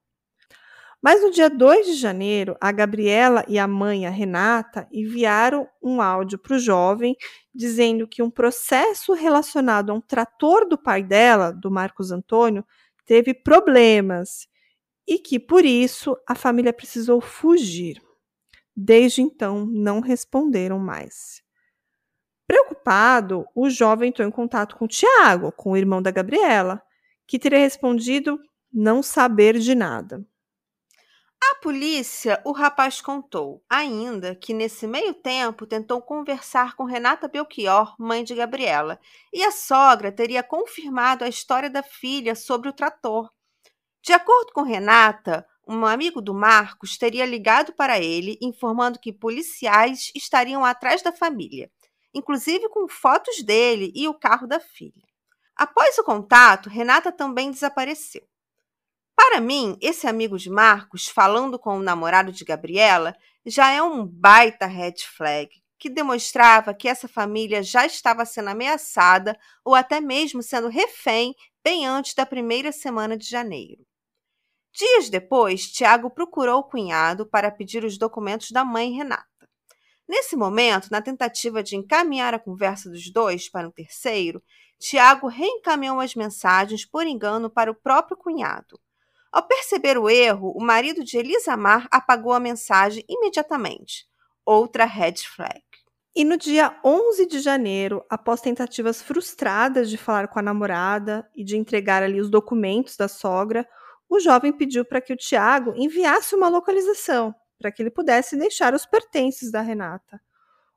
[1.02, 6.00] Mas no dia 2 de janeiro, a Gabriela e a mãe, a Renata, enviaram um
[6.00, 7.14] áudio para o jovem
[7.54, 12.64] dizendo que um processo relacionado a um trator do pai dela, do Marcos Antônio,
[13.06, 14.46] teve problemas
[15.06, 18.02] e que, por isso, a família precisou fugir.
[18.76, 21.42] Desde então, não responderam mais.
[22.46, 26.82] Preocupado, o jovem entrou em contato com o Tiago, com o irmão da Gabriela,
[27.26, 28.38] que teria respondido
[28.72, 30.24] não saber de nada.
[31.42, 37.94] A polícia, o rapaz contou ainda que nesse meio tempo tentou conversar com Renata Belchior,
[37.98, 38.98] mãe de Gabriela,
[39.32, 43.30] e a sogra teria confirmado a história da filha sobre o trator.
[44.02, 50.12] De acordo com Renata, um amigo do Marcos teria ligado para ele informando que policiais
[50.14, 51.70] estariam atrás da família,
[52.14, 55.04] inclusive com fotos dele e o carro da filha.
[55.56, 58.26] Após o contato, Renata também desapareceu.
[59.16, 64.06] Para mim, esse amigo de Marcos, falando com o namorado de Gabriela, já é um
[64.06, 65.48] baita red flag,
[65.78, 71.86] que demonstrava que essa família já estava sendo ameaçada ou até mesmo sendo refém bem
[71.86, 73.86] antes da primeira semana de janeiro.
[74.74, 79.24] Dias depois, Tiago procurou o cunhado para pedir os documentos da mãe Renata.
[80.06, 84.42] Nesse momento, na tentativa de encaminhar a conversa dos dois para um terceiro,
[84.78, 88.78] Tiago reencaminhou as mensagens por engano para o próprio cunhado.
[89.36, 94.06] Ao perceber o erro, o marido de Elisamar apagou a mensagem imediatamente.
[94.46, 95.60] Outra red flag.
[96.16, 101.44] E no dia 11 de janeiro, após tentativas frustradas de falar com a namorada e
[101.44, 103.68] de entregar ali os documentos da sogra,
[104.08, 108.72] o jovem pediu para que o Tiago enviasse uma localização para que ele pudesse deixar
[108.72, 110.18] os pertences da Renata.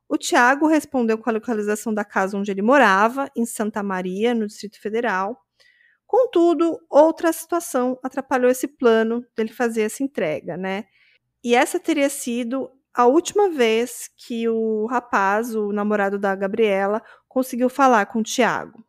[0.06, 4.46] O Tiago respondeu com a localização da casa onde ele morava, em Santa Maria, no
[4.46, 5.46] Distrito Federal,
[6.10, 10.86] Contudo, outra situação atrapalhou esse plano dele fazer essa entrega, né?
[11.42, 17.68] E essa teria sido a última vez que o rapaz, o namorado da Gabriela, conseguiu
[17.68, 18.84] falar com o Tiago.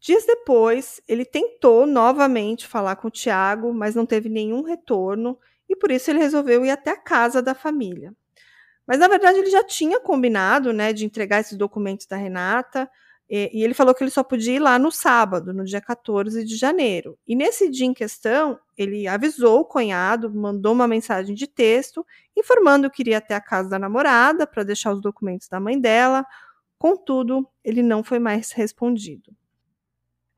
[0.00, 5.76] Dias depois, ele tentou novamente falar com o Tiago, mas não teve nenhum retorno e
[5.76, 8.14] por isso ele resolveu ir até a casa da família.
[8.86, 12.90] Mas na verdade ele já tinha combinado, né, de entregar esses documentos da Renata,
[13.28, 16.44] e, e, ele falou que ele só podia ir lá no sábado, no dia 14
[16.44, 17.18] de janeiro.
[17.26, 22.04] E nesse dia em questão, ele avisou o cunhado, mandou uma mensagem de texto,
[22.36, 26.24] informando que iria até a casa da namorada para deixar os documentos da mãe dela.
[26.78, 29.34] Contudo, ele não foi mais respondido.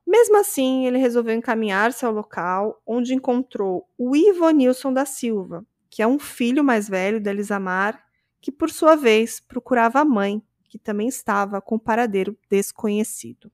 [0.05, 6.01] Mesmo assim, ele resolveu encaminhar-se ao local, onde encontrou o Ivo Nilson da Silva, que
[6.01, 8.01] é um filho mais velho da Elisamar,
[8.39, 13.51] que por sua vez procurava a mãe, que também estava com paradeiro desconhecido.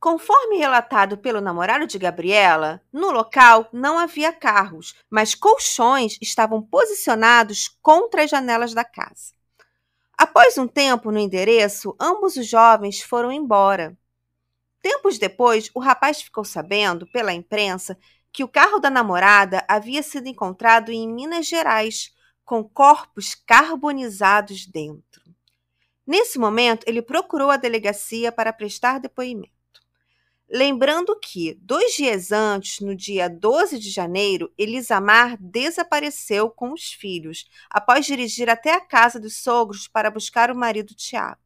[0.00, 7.68] Conforme relatado pelo namorado de Gabriela, no local não havia carros, mas colchões estavam posicionados
[7.82, 9.34] contra as janelas da casa.
[10.16, 13.96] Após um tempo no endereço, ambos os jovens foram embora.
[14.80, 17.98] Tempos depois, o rapaz ficou sabendo, pela imprensa,
[18.32, 22.14] que o carro da namorada havia sido encontrado em Minas Gerais,
[22.44, 25.17] com corpos carbonizados dentro.
[26.08, 29.52] Nesse momento, ele procurou a delegacia para prestar depoimento.
[30.48, 37.44] Lembrando que, dois dias antes, no dia 12 de janeiro, Elisamar desapareceu com os filhos,
[37.68, 41.42] após dirigir até a casa dos sogros para buscar o marido Tiago.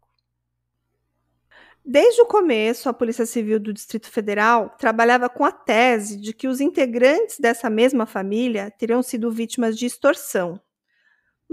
[1.85, 6.47] Desde o começo, a Polícia Civil do Distrito Federal trabalhava com a tese de que
[6.47, 10.61] os integrantes dessa mesma família teriam sido vítimas de extorsão,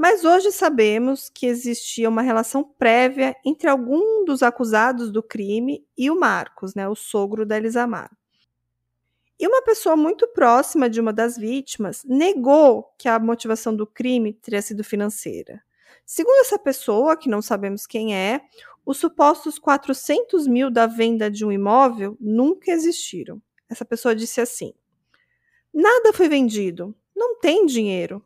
[0.01, 6.09] Mas hoje sabemos que existia uma relação prévia entre algum dos acusados do crime e
[6.09, 8.09] o Marcos, né, o sogro da Elisamar.
[9.37, 14.31] E uma pessoa muito próxima de uma das vítimas negou que a motivação do crime
[14.31, 15.61] teria sido financeira.
[16.05, 18.39] Segundo essa pessoa, que não sabemos quem é,
[18.85, 23.41] os supostos 400 mil da venda de um imóvel nunca existiram.
[23.67, 24.73] Essa pessoa disse assim:
[25.73, 28.23] Nada foi vendido, não tem dinheiro.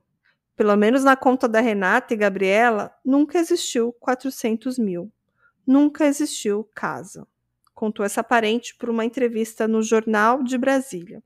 [0.56, 5.12] Pelo menos na conta da Renata e Gabriela, nunca existiu 400 mil.
[5.66, 7.28] Nunca existiu casa.
[7.74, 11.24] Contou essa parente por uma entrevista no Jornal de Brasília.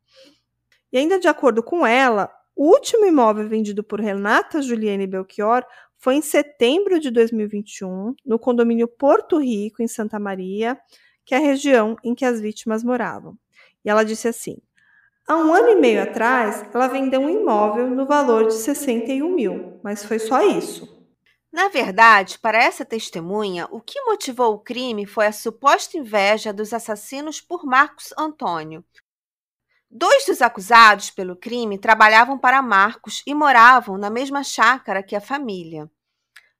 [0.91, 5.63] E ainda de acordo com ela, o último imóvel vendido por Renata Juliane Belchior
[5.97, 10.80] foi em setembro de 2021, no condomínio Porto Rico, em Santa Maria,
[11.25, 13.38] que é a região em que as vítimas moravam.
[13.84, 14.57] E ela disse assim:
[15.30, 19.78] Há um ano e meio atrás, ela vendeu um imóvel no valor de 61 mil,
[19.84, 20.97] mas foi só isso.
[21.51, 26.71] Na verdade, para essa testemunha, o que motivou o crime foi a suposta inveja dos
[26.71, 28.86] assassinos por Marcos Antônio.
[29.91, 35.19] Dois dos acusados pelo crime trabalhavam para Marcos e moravam na mesma chácara que a
[35.19, 35.91] família.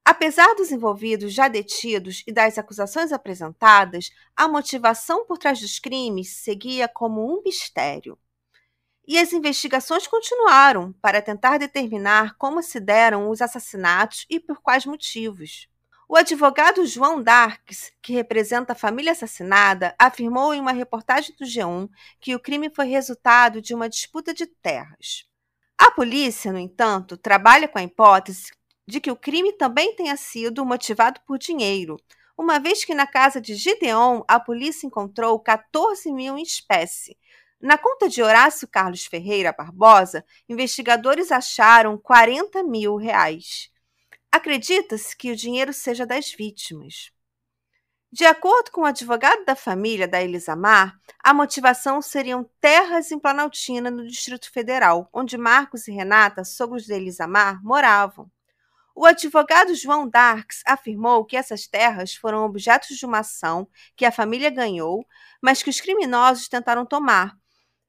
[0.04, 6.36] Apesar dos envolvidos já detidos e das acusações apresentadas, a motivação por trás dos crimes
[6.44, 8.18] seguia como um mistério.
[9.08, 14.86] E as investigações continuaram para tentar determinar como se deram os assassinatos e por quais
[14.86, 15.70] motivos.
[16.10, 21.90] O advogado João Darques, que representa a família assassinada, afirmou em uma reportagem do G1
[22.20, 25.26] que o crime foi resultado de uma disputa de terras.
[25.78, 28.52] A polícia, no entanto, trabalha com a hipótese
[28.86, 31.98] de que o crime também tenha sido motivado por dinheiro,
[32.38, 37.18] uma vez que na casa de Gideon a polícia encontrou 14 mil em espécie,
[37.62, 43.72] na conta de Horácio Carlos Ferreira Barbosa, investigadores acharam 40 mil reais.
[44.32, 47.12] Acredita-se que o dinheiro seja das vítimas.
[48.12, 53.92] De acordo com o advogado da família da Elisamar, a motivação seriam terras em Planaltina,
[53.92, 58.32] no Distrito Federal, onde Marcos e Renata, sogros de Elisamar, moravam.
[58.96, 64.12] O advogado João Darks afirmou que essas terras foram objetos de uma ação que a
[64.12, 65.06] família ganhou,
[65.42, 67.38] mas que os criminosos tentaram tomar,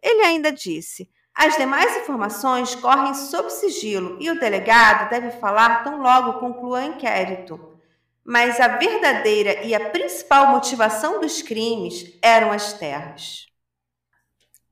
[0.02, 6.02] ele ainda disse: as demais informações correm sob sigilo e o delegado deve falar tão
[6.02, 7.78] logo conclua o inquérito.
[8.24, 13.46] Mas a verdadeira e a principal motivação dos crimes eram as terras.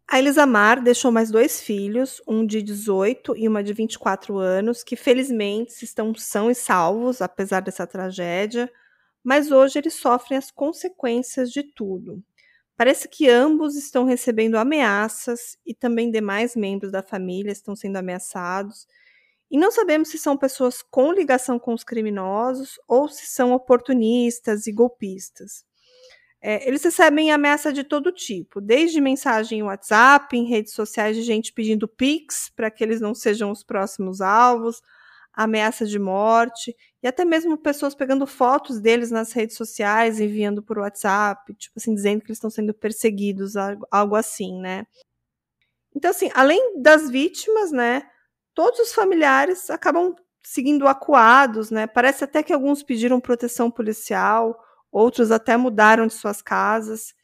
[0.08, 4.96] A Elisamar deixou mais dois filhos, um de 18 e uma de 24 anos, que
[4.96, 8.68] felizmente estão são e salvos, apesar dessa tragédia,
[9.22, 12.22] mas hoje eles sofrem as consequências de tudo.
[12.76, 18.86] Parece que ambos estão recebendo ameaças e também demais membros da família estão sendo ameaçados.
[19.50, 24.66] E não sabemos se são pessoas com ligação com os criminosos ou se são oportunistas
[24.66, 25.64] e golpistas.
[26.42, 31.22] É, eles recebem ameaça de todo tipo, desde mensagem em WhatsApp, em redes sociais de
[31.22, 34.82] gente pedindo Pix para que eles não sejam os próximos alvos,
[35.36, 40.78] ameaça de morte, e até mesmo pessoas pegando fotos deles nas redes sociais, enviando por
[40.78, 43.54] WhatsApp, tipo assim, dizendo que eles estão sendo perseguidos,
[43.90, 44.86] algo assim, né?
[45.94, 48.02] Então, assim, além das vítimas, né,
[48.54, 51.86] todos os familiares acabam seguindo acuados, né?
[51.86, 54.58] Parece até que alguns pediram proteção policial,
[54.92, 57.14] outros até mudaram de suas casas.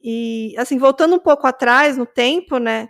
[0.00, 2.88] E, assim, voltando um pouco atrás no tempo, né?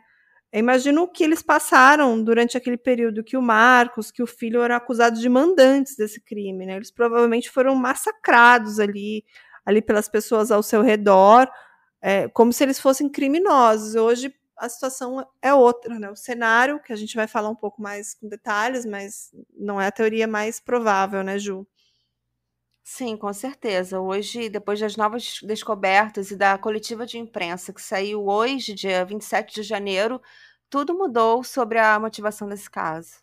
[0.53, 4.77] Imagino o que eles passaram durante aquele período que o Marcos, que o filho eram
[4.77, 6.77] acusados de mandantes desse crime, né?
[6.77, 9.25] Eles provavelmente foram massacrados ali,
[9.67, 11.47] ali pelas pessoas ao seu redor,
[12.01, 13.95] é, como se eles fossem criminosos.
[13.95, 16.11] Hoje a situação é outra, né?
[16.11, 19.87] O cenário, que a gente vai falar um pouco mais com detalhes, mas não é
[19.87, 21.67] a teoria mais provável, né, Ju?
[22.91, 24.01] Sim, com certeza.
[24.01, 29.57] Hoje, depois das novas descobertas e da coletiva de imprensa que saiu hoje, dia 27
[29.57, 30.23] de janeiro,
[30.71, 33.19] tudo mudou sobre a motivação desse caso.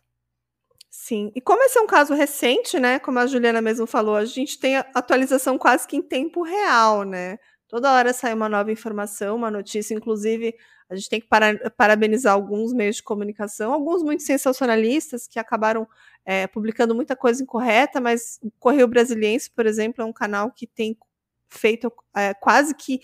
[0.88, 2.98] Sim, e como esse é um caso recente, né?
[3.00, 7.36] Como a Juliana mesmo falou, a gente tem atualização quase que em tempo real, né?
[7.68, 10.54] Toda hora sai uma nova informação, uma notícia, inclusive
[10.88, 15.86] a gente tem que para, parabenizar alguns meios de comunicação, alguns muito sensacionalistas que acabaram
[16.24, 20.66] é, publicando muita coisa incorreta, mas o Correio Brasiliense, por exemplo, é um canal que
[20.66, 20.96] tem
[21.48, 23.00] feito é, quase que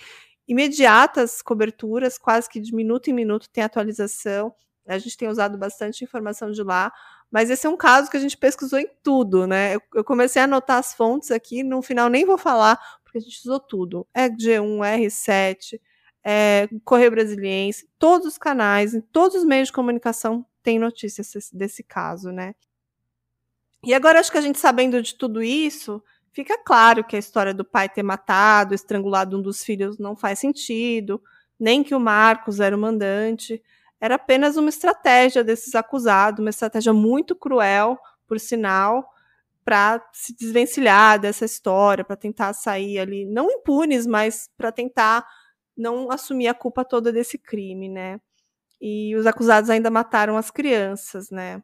[0.46, 4.54] imediatas coberturas, quase que de minuto em minuto tem atualização.
[4.86, 6.92] A gente tem usado bastante informação de lá,
[7.30, 9.76] mas esse é um caso que a gente pesquisou em tudo, né?
[9.76, 13.20] Eu, eu comecei a anotar as fontes aqui, no final nem vou falar, porque a
[13.20, 14.06] gente usou tudo.
[14.12, 15.80] É G1, R7,
[16.24, 21.56] é, Correio Brasiliense, todos os canais, em todos os meios de comunicação tem notícias desse,
[21.56, 22.54] desse caso, né?
[23.84, 26.02] E agora acho que a gente sabendo de tudo isso,
[26.32, 30.38] fica claro que a história do pai ter matado, estrangulado um dos filhos não faz
[30.38, 31.20] sentido,
[31.58, 33.60] nem que o Marcos era o mandante.
[34.00, 39.08] Era apenas uma estratégia desses acusados, uma estratégia muito cruel, por sinal,
[39.64, 45.26] para se desvencilhar dessa história, para tentar sair ali, não impunes, mas para tentar
[45.76, 48.20] não assumir a culpa toda desse crime, né?
[48.80, 51.62] E os acusados ainda mataram as crianças, né?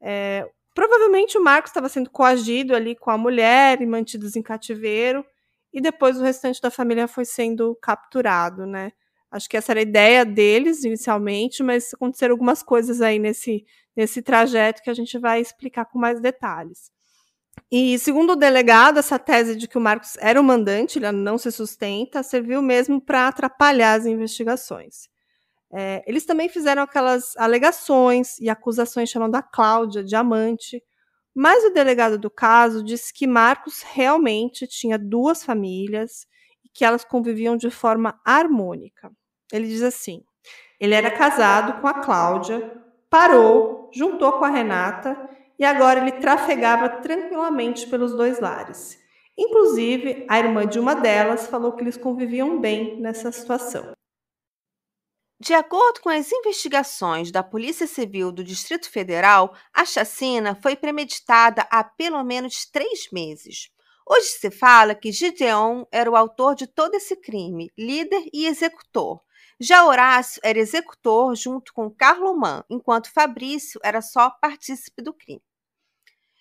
[0.00, 5.24] É, provavelmente o Marcos estava sendo coagido ali com a mulher e mantidos em cativeiro,
[5.72, 8.92] e depois o restante da família foi sendo capturado, né?
[9.30, 13.64] Acho que essa era a ideia deles inicialmente, mas aconteceram algumas coisas aí nesse,
[13.96, 16.90] nesse trajeto que a gente vai explicar com mais detalhes.
[17.70, 21.38] E segundo o delegado, essa tese de que o Marcos era o mandante, ele não
[21.38, 25.08] se sustenta, serviu mesmo para atrapalhar as investigações.
[25.72, 30.82] É, eles também fizeram aquelas alegações e acusações chamando a Cláudia de amante,
[31.34, 36.26] mas o delegado do caso disse que Marcos realmente tinha duas famílias
[36.64, 39.12] e que elas conviviam de forma harmônica.
[39.52, 40.24] Ele diz assim:
[40.80, 42.72] ele era casado com a Cláudia,
[43.10, 45.28] parou, juntou com a Renata
[45.60, 48.98] e agora ele trafegava tranquilamente pelos dois lares.
[49.36, 53.92] Inclusive, a irmã de uma delas falou que eles conviviam bem nessa situação.
[55.38, 61.66] De acordo com as investigações da Polícia Civil do Distrito Federal, a chacina foi premeditada
[61.70, 63.70] há pelo menos três meses.
[64.06, 69.20] Hoje se fala que Gideon era o autor de todo esse crime, líder e executor.
[69.58, 75.42] Já Horácio era executor junto com Carloman, enquanto Fabrício era só partícipe do crime.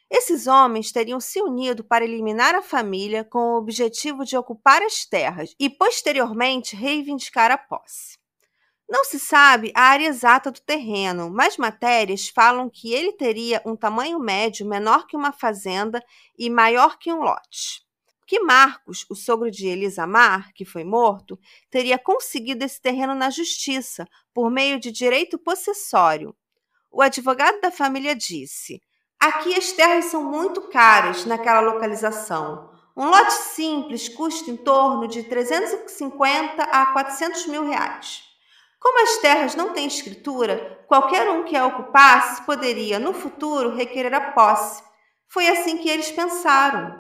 [0.10, 5.06] Esses homens teriam se unido para eliminar a família com o objetivo de ocupar as
[5.06, 8.18] terras e, posteriormente, reivindicar a posse.
[8.90, 13.76] Não se sabe a área exata do terreno, mas matérias falam que ele teria um
[13.76, 16.04] tamanho médio menor que uma fazenda
[16.36, 17.88] e maior que um lote.
[18.26, 21.40] Que Marcos, o sogro de Elisamar, que foi morto,
[21.70, 26.36] teria conseguido esse terreno na justiça por meio de direito possessório.
[26.92, 28.82] O advogado da família disse:
[29.20, 32.70] Aqui as terras são muito caras naquela localização.
[32.96, 38.24] Um lote simples custa em torno de 350 a 400 mil reais.
[38.80, 44.14] Como as terras não têm escritura, qualquer um que a ocupasse poderia, no futuro, requerer
[44.14, 44.82] a posse.
[45.28, 46.96] Foi assim que eles pensaram.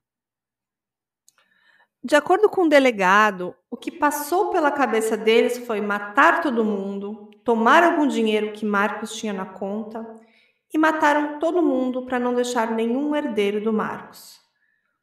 [2.03, 7.30] De acordo com o delegado, o que passou pela cabeça deles foi matar todo mundo,
[7.45, 10.05] tomar algum dinheiro que Marcos tinha na conta
[10.74, 14.39] e mataram todo mundo para não deixar nenhum herdeiro do Marcos.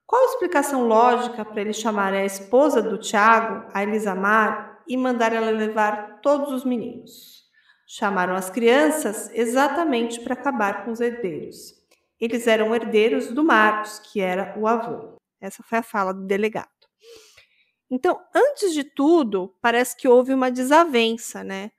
[0.07, 5.33] Qual a explicação lógica para ele chamar a esposa do Tiago, a Elisamar, e mandar
[5.33, 7.45] ela levar todos os meninos?
[7.89, 11.75] Chamaram as crianças exatamente para acabar com os herdeiros.
[12.21, 15.17] Eles eram herdeiros do Marcos, que era o avô.
[15.41, 16.69] Essa foi a fala do delegado.
[17.91, 21.71] Então, antes de tudo, parece que houve uma desavença, né?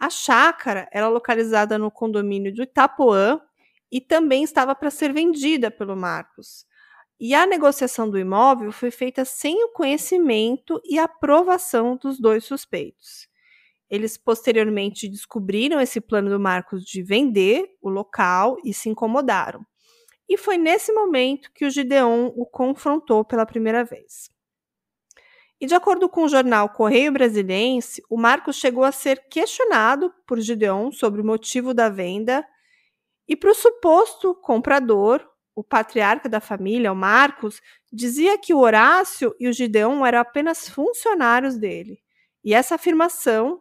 [0.00, 3.38] A chácara era localizada no condomínio do Itapuã
[3.92, 6.64] e também estava para ser vendida pelo Marcos.
[7.20, 13.28] E a negociação do imóvel foi feita sem o conhecimento e aprovação dos dois suspeitos.
[13.90, 19.66] Eles posteriormente descobriram esse plano do Marcos de vender o local e se incomodaram.
[20.26, 24.30] E foi nesse momento que o Gideon o confrontou pela primeira vez.
[25.60, 30.40] E de acordo com o jornal Correio Brasiliense, o Marcos chegou a ser questionado por
[30.40, 32.46] Gideon sobre o motivo da venda
[33.28, 37.60] e para o suposto comprador, o patriarca da família, o Marcos,
[37.92, 42.02] dizia que o Horácio e o Gideon eram apenas funcionários dele.
[42.42, 43.60] E essa afirmação,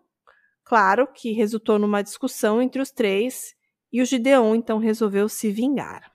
[0.63, 3.53] claro, que resultou numa discussão entre os três,
[3.91, 6.09] e o Gideon então resolveu se vingar.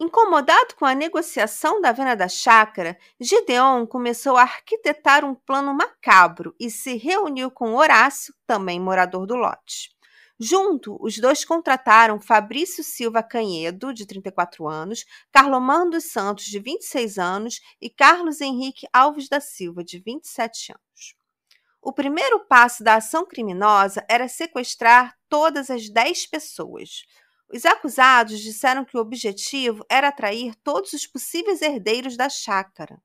[0.00, 6.54] Incomodado com a negociação da venda da chácara, Gideon começou a arquitetar um plano macabro
[6.58, 9.94] e se reuniu com Horácio, também morador do lote.
[10.38, 17.16] Junto, os dois contrataram Fabrício Silva Canhedo, de 34 anos, Carlomar dos Santos, de 26
[17.16, 21.14] anos, e Carlos Henrique Alves da Silva, de 27 anos.
[21.80, 27.04] O primeiro passo da ação criminosa era sequestrar todas as 10 pessoas.
[27.54, 33.00] Os acusados disseram que o objetivo era atrair todos os possíveis herdeiros da chácara.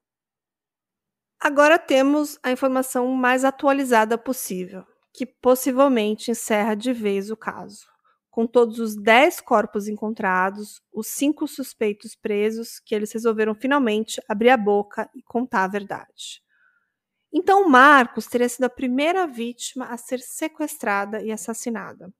[1.40, 4.84] Agora temos a informação mais atualizada possível,
[5.14, 7.86] que possivelmente encerra de vez o caso.
[8.32, 14.50] Com todos os 10 corpos encontrados, os cinco suspeitos presos, que eles resolveram finalmente abrir
[14.50, 16.42] a boca e contar a verdade.
[17.32, 22.12] Então, Marcos teria sido a primeira vítima a ser sequestrada e assassinada.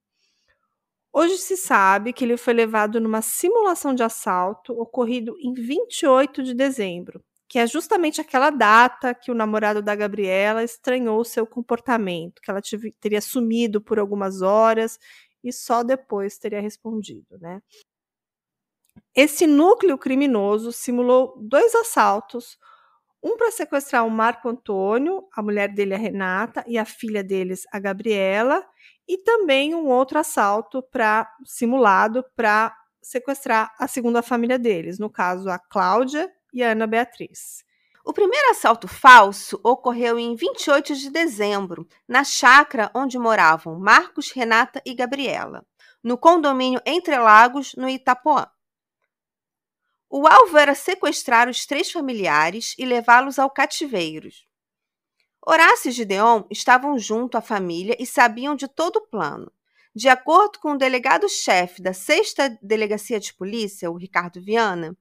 [1.12, 6.54] Hoje se sabe que ele foi levado numa simulação de assalto ocorrido em 28 de
[6.54, 12.50] dezembro, que é justamente aquela data que o namorado da Gabriela estranhou seu comportamento, que
[12.50, 14.98] ela tive, teria sumido por algumas horas
[15.42, 17.60] e só depois teria respondido, né?
[19.14, 22.56] Esse núcleo criminoso simulou dois assaltos,
[23.22, 27.64] um para sequestrar o Marco Antônio, a mulher dele, a Renata, e a filha deles,
[27.72, 28.64] a Gabriela,
[29.10, 35.50] e também um outro assalto para simulado para sequestrar a segunda família deles, no caso
[35.50, 37.64] a Cláudia e a Ana Beatriz.
[38.04, 44.80] O primeiro assalto falso ocorreu em 28 de dezembro, na chácara onde moravam Marcos, Renata
[44.86, 45.66] e Gabriela,
[46.04, 48.46] no condomínio Entre Lagos, no Itapuã.
[50.08, 54.28] O alvo era sequestrar os três familiares e levá-los ao cativeiro.
[55.50, 59.50] Horácio e Gideon estavam junto à família e sabiam de todo o plano.
[59.92, 64.96] De acordo com o delegado-chefe da 6 Delegacia de Polícia, o Ricardo Viana,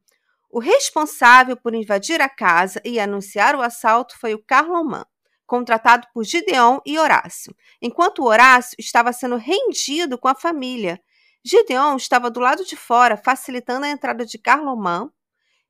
[0.50, 5.06] o responsável por invadir a casa e anunciar o assalto foi o Carloman,
[5.46, 11.00] contratado por Gideon e Horácio, enquanto Horácio estava sendo rendido com a família
[11.46, 15.12] Gideon estava do lado de fora, facilitando a entrada de Carloman,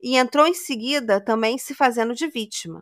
[0.01, 2.81] e entrou em seguida também se fazendo de vítima.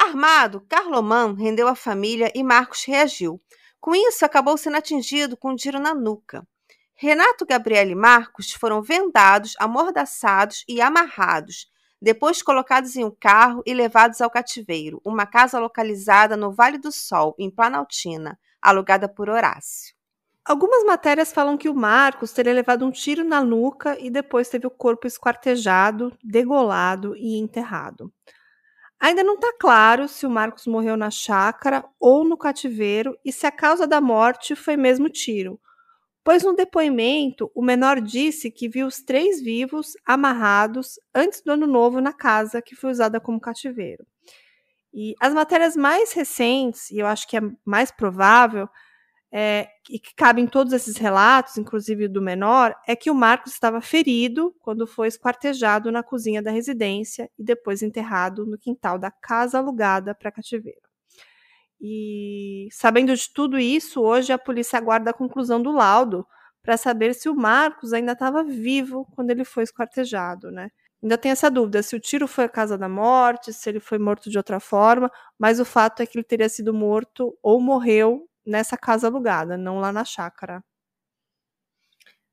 [0.00, 3.40] Armado, Carloman rendeu a família e Marcos reagiu.
[3.80, 6.46] Com isso, acabou sendo atingido com um tiro na nuca.
[6.94, 11.66] Renato, Gabriel e Marcos foram vendados, amordaçados e amarrados,
[12.00, 16.92] depois colocados em um carro e levados ao cativeiro, uma casa localizada no Vale do
[16.92, 19.96] Sol, em Planaltina, alugada por Horácio.
[20.44, 24.66] Algumas matérias falam que o Marcos teria levado um tiro na nuca e depois teve
[24.66, 28.12] o corpo esquartejado, degolado e enterrado.
[29.00, 33.46] Ainda não está claro se o Marcos morreu na chácara ou no cativeiro e se
[33.46, 35.60] a causa da morte foi mesmo tiro,
[36.24, 41.66] pois no depoimento o menor disse que viu os três vivos amarrados antes do ano
[41.66, 44.04] novo na casa que foi usada como cativeiro.
[44.92, 48.68] E as matérias mais recentes, e eu acho que é mais provável,
[49.32, 53.52] é, e que cabe em todos esses relatos, inclusive do menor, é que o Marcos
[53.52, 59.10] estava ferido quando foi esquartejado na cozinha da residência e depois enterrado no quintal da
[59.10, 60.88] casa alugada para cativeiro.
[61.80, 66.26] E sabendo de tudo isso, hoje a polícia aguarda a conclusão do laudo
[66.62, 70.70] para saber se o Marcos ainda estava vivo quando ele foi esquartejado, né?
[71.02, 73.98] Ainda tem essa dúvida se o tiro foi a causa da morte, se ele foi
[73.98, 78.27] morto de outra forma, mas o fato é que ele teria sido morto ou morreu
[78.48, 80.64] nessa casa alugada, não lá na chácara.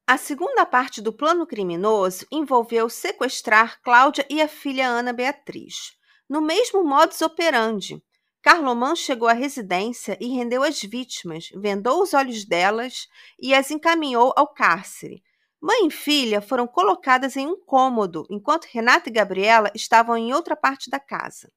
[0.08, 5.98] A segunda parte do plano criminoso envolveu sequestrar Cláudia e a filha Ana Beatriz.
[6.30, 8.04] No mesmo modus operandi,
[8.42, 13.08] Carloman chegou à residência e rendeu as vítimas, vendou os olhos delas
[13.40, 15.24] e as encaminhou ao cárcere.
[15.60, 20.56] Mãe e filha foram colocadas em um cômodo, enquanto Renata e Gabriela estavam em outra
[20.56, 21.52] parte da casa.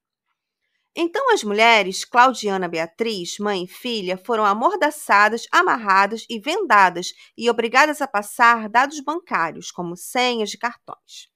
[0.95, 8.01] Então as mulheres, Claudiana Beatriz, mãe e filha, foram amordaçadas, amarradas e vendadas e obrigadas
[8.01, 11.29] a passar dados bancários, como senhas de cartões.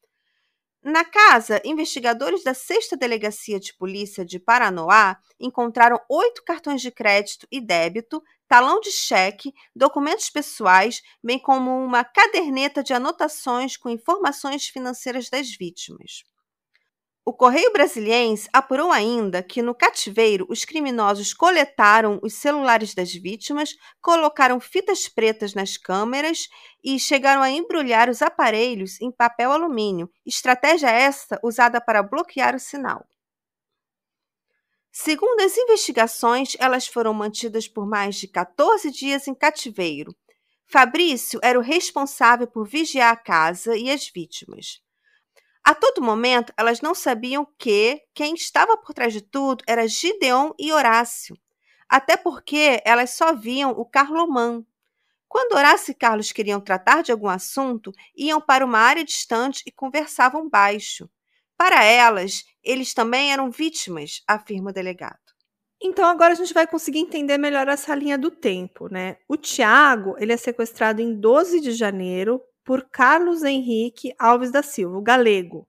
[0.83, 7.47] Na casa, investigadores da 6 Delegacia de Polícia de Paranoá encontraram oito cartões de crédito
[7.49, 14.67] e débito, talão de cheque, documentos pessoais, bem como uma caderneta de anotações com informações
[14.67, 16.23] financeiras das vítimas.
[17.25, 23.77] O Correio Brasiliense apurou ainda que no cativeiro os criminosos coletaram os celulares das vítimas,
[24.01, 26.49] colocaram fitas pretas nas câmeras
[26.83, 32.59] e chegaram a embrulhar os aparelhos em papel alumínio, estratégia esta usada para bloquear o
[32.59, 33.07] sinal.
[34.91, 40.13] Segundo as investigações, elas foram mantidas por mais de 14 dias em cativeiro.
[40.65, 44.83] Fabrício era o responsável por vigiar a casa e as vítimas.
[45.63, 50.51] A todo momento, elas não sabiam que quem estava por trás de tudo era Gideon
[50.59, 51.37] e Horácio,
[51.87, 54.65] até porque elas só viam o Carloman.
[55.27, 59.71] Quando Horácio e Carlos queriam tratar de algum assunto, iam para uma área distante e
[59.71, 61.09] conversavam baixo.
[61.57, 65.17] Para elas, eles também eram vítimas, afirma o delegado.
[65.81, 69.17] Então agora a gente vai conseguir entender melhor essa linha do tempo, né?
[69.27, 74.97] O Tiago, ele é sequestrado em 12 de janeiro por Carlos Henrique Alves da Silva,
[74.97, 75.67] o galego,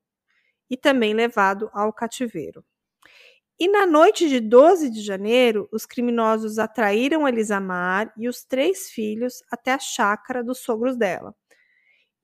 [0.71, 2.65] e também levado ao cativeiro.
[3.59, 9.43] E na noite de 12 de janeiro, os criminosos atraíram Elisamar e os três filhos
[9.51, 11.35] até a chácara dos sogros dela.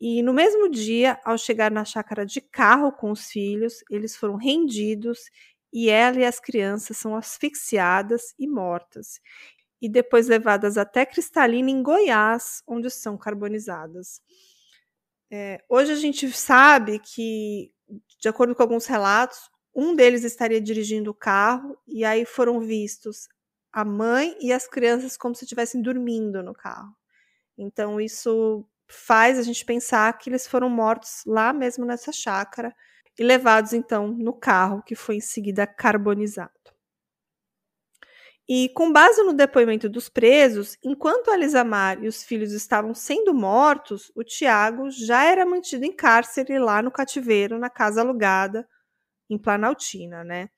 [0.01, 4.37] E no mesmo dia, ao chegar na chácara de carro com os filhos, eles foram
[4.37, 5.21] rendidos
[5.73, 9.21] e ela e as crianças são asfixiadas e mortas.
[9.83, 14.23] e depois levadas até Cristalina, em Goiás, onde são carbonizadas.
[15.31, 17.73] É, hoje a gente sabe que,
[18.21, 19.39] de acordo com alguns relatos,
[19.75, 23.29] um deles estaria dirigindo o carro e aí foram vistos
[23.73, 26.95] a mãe e as crianças como se estivessem dormindo no carro.
[27.57, 32.75] Então isso faz a gente pensar que eles foram mortos lá mesmo nessa chácara
[33.19, 36.70] e levados então no carro que foi em seguida carbonizado.
[38.53, 43.33] E com base no depoimento dos presos, enquanto a Elisamar e os filhos estavam sendo
[43.33, 48.67] mortos, o Tiago já era mantido em cárcere lá no cativeiro, na casa alugada
[49.31, 50.49] em Planaltina, né?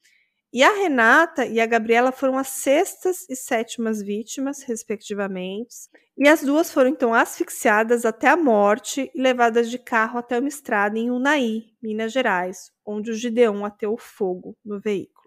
[0.50, 5.74] E a Renata e a Gabriela foram as sextas e sétimas vítimas, respectivamente,
[6.16, 10.48] e as duas foram então asfixiadas até a morte e levadas de carro até uma
[10.48, 15.21] estrada em Unai, Minas Gerais, onde o Gideon ateu fogo no veículo.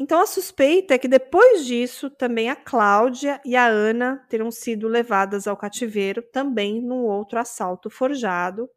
[0.00, 4.86] Então a suspeita é que depois disso também a Cláudia e a Ana terão sido
[4.86, 8.70] levadas ao cativeiro também num outro assalto forjado.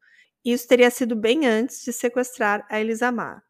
[0.44, 3.44] Isso teria sido bem antes de sequestrar a Elisamar.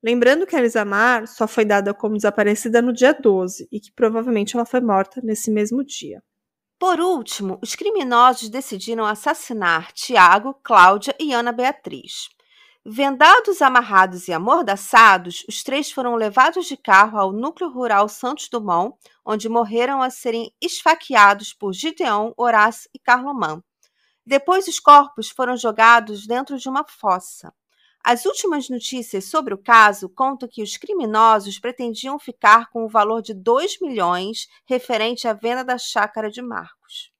[0.00, 4.54] Lembrando que a Elisamar só foi dada como desaparecida no dia 12 e que provavelmente
[4.54, 6.22] ela foi morta nesse mesmo dia.
[6.78, 12.28] Por último, os criminosos decidiram assassinar Tiago, Cláudia e Ana Beatriz.
[12.84, 18.96] Vendados, amarrados e amordaçados, os três foram levados de carro ao núcleo rural Santos Dumont,
[19.22, 23.62] onde morreram a serem esfaqueados por Gideon, Horácio e Carloman.
[24.24, 27.52] Depois, os corpos foram jogados dentro de uma fossa.
[28.02, 33.20] As últimas notícias sobre o caso contam que os criminosos pretendiam ficar com o valor
[33.20, 37.12] de 2 milhões referente à venda da chácara de Marcos.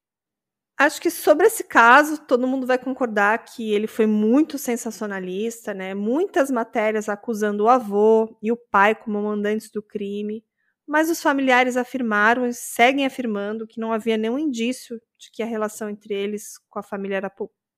[0.81, 5.93] Acho que sobre esse caso, todo mundo vai concordar que ele foi muito sensacionalista, né?
[5.95, 10.43] Muitas matérias acusando o avô e o pai como mandantes do crime,
[10.89, 15.47] mas os familiares afirmaram e seguem afirmando que não havia nenhum indício de que a
[15.47, 17.33] relação entre eles com a família era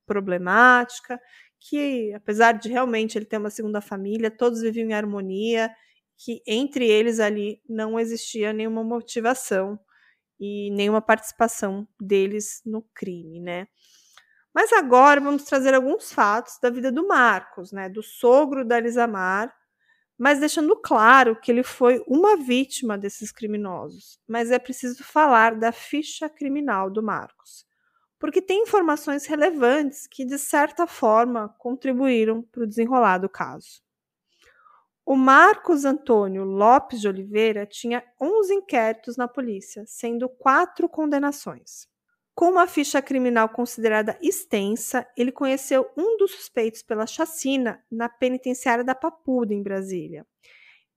[0.07, 1.21] problemática,
[1.61, 5.71] que apesar de realmente ele ter uma segunda família, todos viviam em harmonia,
[6.17, 9.79] que entre eles ali não existia nenhuma motivação
[10.41, 13.67] e nenhuma participação deles no crime, né?
[14.55, 19.55] Mas agora vamos trazer alguns fatos da vida do Marcos, né, do sogro da Elisamar,
[20.19, 24.21] mas deixando claro que ele foi uma vítima desses criminosos.
[24.29, 27.67] Mas é preciso falar da ficha criminal do Marcos
[28.23, 33.83] porque tem informações relevantes que, de certa forma, contribuíram para o desenrolar do caso.
[35.05, 41.89] O Marcos Antônio Lopes de Oliveira tinha 11 inquéritos na polícia, sendo quatro condenações.
[42.35, 48.85] Com uma ficha criminal considerada extensa, ele conheceu um dos suspeitos pela chacina na penitenciária
[48.85, 50.25] da Papuda, em Brasília.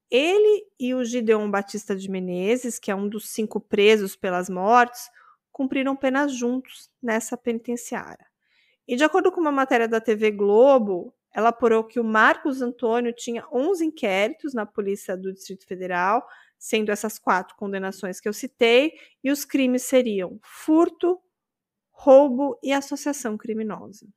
[0.08, 5.10] Ele e o Gideon Batista de Menezes, que é um dos cinco presos pelas mortes,
[5.50, 8.26] cumpriram penas juntos nessa penitenciária.
[8.86, 13.12] E de acordo com uma matéria da TV Globo, ela apurou que o Marcos Antônio
[13.12, 16.26] tinha 11 inquéritos na Polícia do Distrito Federal,
[16.58, 21.20] sendo essas quatro condenações que eu citei, e os crimes seriam furto,
[21.92, 24.08] roubo e associação criminosa.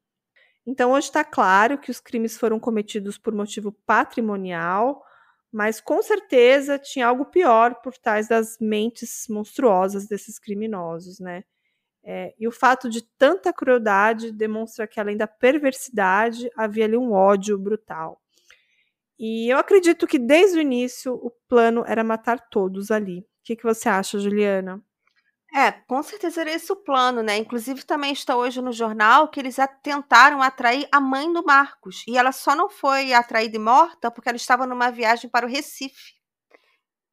[0.65, 5.03] Então, hoje está claro que os crimes foram cometidos por motivo patrimonial,
[5.51, 11.43] mas com certeza tinha algo pior por trás das mentes monstruosas desses criminosos, né?
[12.11, 17.11] É, e o fato de tanta crueldade demonstra que, além da perversidade, havia ali um
[17.11, 18.19] ódio brutal.
[19.19, 23.19] E eu acredito que desde o início o plano era matar todos ali.
[23.19, 24.83] O que, que você acha, Juliana?
[25.53, 27.37] É, com certeza era esse o plano, né?
[27.37, 32.03] Inclusive também está hoje no jornal que eles tentaram atrair a mãe do Marcos.
[32.07, 35.49] E ela só não foi atraída e morta porque ela estava numa viagem para o
[35.49, 36.18] Recife.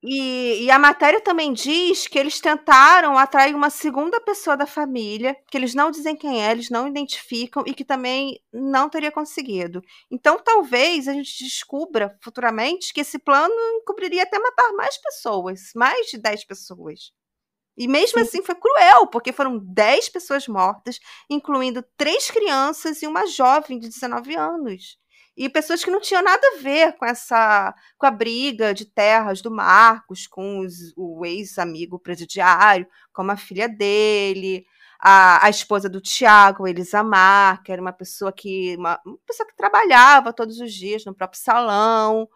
[0.02, 5.34] E, e, a matéria também diz que eles tentaram atrair uma segunda pessoa da família,
[5.50, 9.82] que eles não dizem quem é, eles não identificam e que também não teria conseguido.
[10.10, 13.54] Então, talvez a gente descubra futuramente que esse plano
[13.86, 17.12] cobriria até matar mais pessoas, mais de 10 pessoas.
[17.76, 18.24] E mesmo Sim.
[18.24, 23.88] assim foi cruel, porque foram 10 pessoas mortas, incluindo três crianças e uma jovem de
[23.88, 24.98] 19 anos.
[25.36, 29.42] E pessoas que não tinham nada a ver com essa com a briga de terras
[29.42, 34.66] do Marcos, com os, o ex-amigo presidiário, com a filha dele,
[34.98, 39.46] a, a esposa do Tiago, Elisa Mar, que era uma pessoa que uma, uma pessoa
[39.46, 42.28] que trabalhava todos os dias no próprio salão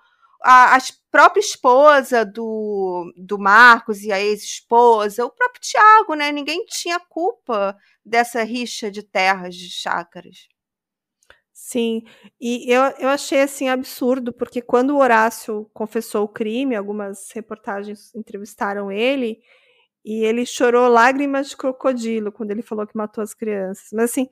[0.43, 0.79] a, a
[1.11, 6.33] própria esposa do, do Marcos e a ex-esposa, o próprio Tiago, né?
[6.33, 10.49] Ninguém tinha culpa dessa rixa de terras, de chácaras.
[11.71, 12.03] Sim,
[12.41, 18.13] e eu, eu achei assim absurdo, porque quando o Horácio confessou o crime, algumas reportagens
[18.13, 19.39] entrevistaram ele,
[20.05, 23.89] e ele chorou lágrimas de crocodilo quando ele falou que matou as crianças.
[23.93, 24.29] Mas assim,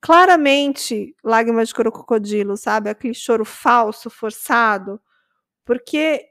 [0.00, 2.90] claramente lágrimas de crocodilo, sabe?
[2.90, 5.00] Aquele choro falso, forçado,
[5.64, 6.26] porque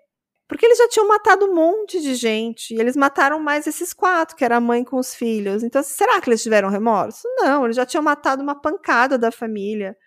[0.47, 4.36] porque eles já tinham matado um monte de gente e eles mataram mais esses quatro,
[4.36, 5.64] que era a mãe com os filhos.
[5.64, 7.28] Então, será que eles tiveram remorso?
[7.38, 9.97] Não, eles já tinham matado uma pancada da família.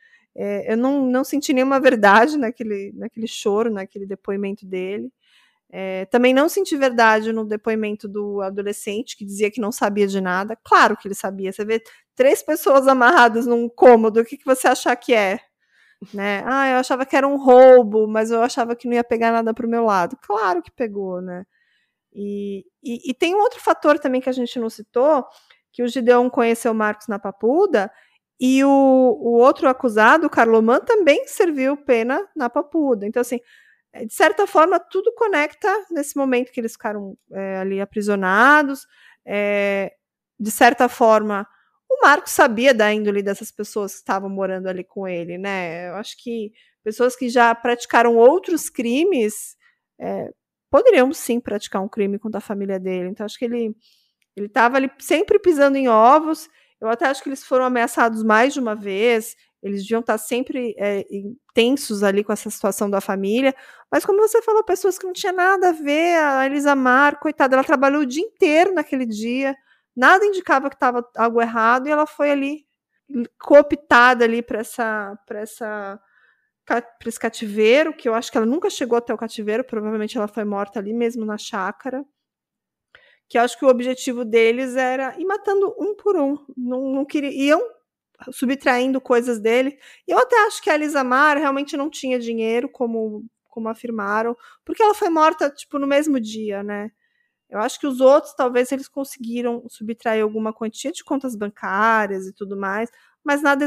[0.41, 5.13] É, eu não, não senti nenhuma verdade naquele, naquele choro, naquele depoimento dele.
[5.69, 10.21] É, também não senti verdade no depoimento do adolescente que dizia que não sabia de
[10.21, 10.57] nada.
[10.63, 11.53] Claro que ele sabia.
[11.53, 11.83] Você vê
[12.15, 15.41] três pessoas amarradas num cômodo, o que, que você achar que é?
[16.15, 16.45] Né?
[16.47, 19.53] Ah, eu achava que era um roubo, mas eu achava que não ia pegar nada
[19.53, 20.17] pro meu lado.
[20.23, 21.45] Claro que pegou, né?
[22.15, 25.25] E, e, e tem um outro fator também que a gente não citou,
[25.73, 27.91] que o Gideon conheceu Marcos na Papuda,
[28.41, 33.07] e o, o outro acusado, Carloman, também serviu pena na Papuda.
[33.07, 33.41] Então, assim,
[33.93, 38.87] é, de certa forma, tudo conecta nesse momento que eles ficaram é, ali aprisionados.
[39.27, 39.93] É,
[40.39, 41.47] de certa forma,
[41.91, 45.89] o Marcos sabia da índole dessas pessoas que estavam morando ali com ele, né?
[45.89, 46.53] Eu acho que
[46.85, 49.57] pessoas que já praticaram outros crimes
[50.01, 50.31] é,
[50.71, 53.09] poderiam sim praticar um crime contra a família dele.
[53.09, 53.75] Então, acho que ele
[54.37, 56.49] ele estava ali sempre pisando em ovos.
[56.81, 59.37] Eu até acho que eles foram ameaçados mais de uma vez.
[59.63, 61.05] Eles deviam estar sempre é,
[61.53, 63.55] tensos ali com essa situação da família.
[63.91, 67.57] Mas, como você falou, pessoas que não tinham nada a ver, a Elisa Mar, coitada,
[67.57, 69.57] ela trabalhou o dia inteiro naquele dia,
[69.97, 72.67] nada indicava que estava algo errado, e ela foi ali
[73.41, 76.01] cooptada ali para essa, essa
[76.67, 80.29] para esse cativeiro, que eu acho que ela nunca chegou até o cativeiro, provavelmente ela
[80.29, 82.05] foi morta ali mesmo na chácara.
[83.29, 86.39] Que eu acho que o objetivo deles era ir matando um por um.
[86.57, 87.61] Não, não queriam
[88.33, 89.79] subtraindo coisas dele.
[90.07, 94.37] E eu até acho que a Elisa Mar realmente não tinha dinheiro, como, como afirmaram,
[94.65, 96.91] porque ela foi morta, tipo, no mesmo dia, né?
[97.51, 102.33] Eu acho que os outros, talvez, eles conseguiram subtrair alguma quantia de contas bancárias e
[102.35, 102.91] tudo mais,
[103.25, 103.65] mas nada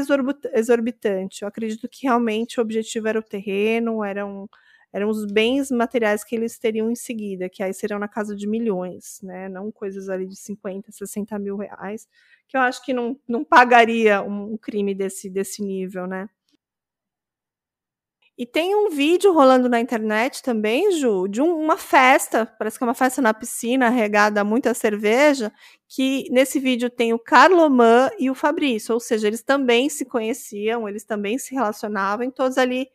[0.54, 1.42] exorbitante.
[1.42, 4.48] Eu acredito que realmente o objetivo era o terreno, eram,
[4.92, 8.46] eram os bens materiais que eles teriam em seguida, que aí seriam na casa de
[8.46, 9.48] milhões, né?
[9.48, 12.06] Não coisas ali de 50, 60 mil reais
[12.52, 16.28] que eu acho que não, não pagaria um crime desse, desse nível, né?
[18.36, 22.84] E tem um vídeo rolando na internet também, Ju, de um, uma festa, parece que
[22.84, 25.52] é uma festa na piscina, regada a muita cerveja,
[25.88, 30.88] que nesse vídeo tem o Carloman e o Fabrício, ou seja, eles também se conheciam,
[30.88, 32.88] eles também se relacionavam, todos ali,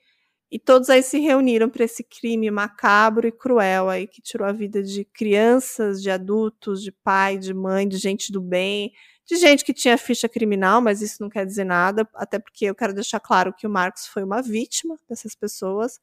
[0.51, 4.51] e todos aí se reuniram para esse crime macabro e cruel aí, que tirou a
[4.53, 8.91] vida de crianças, de adultos, de pai, de mãe, de gente do bem,
[9.25, 12.75] de gente que tinha ficha criminal, mas isso não quer dizer nada, até porque eu
[12.75, 15.99] quero deixar claro que o Marcos foi uma vítima dessas pessoas,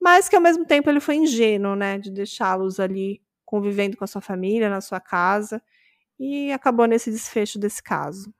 [0.00, 4.06] mas que ao mesmo tempo ele foi ingênuo, né, de deixá-los ali convivendo com a
[4.08, 5.62] sua família, na sua casa,
[6.20, 8.32] e acabou nesse desfecho desse caso.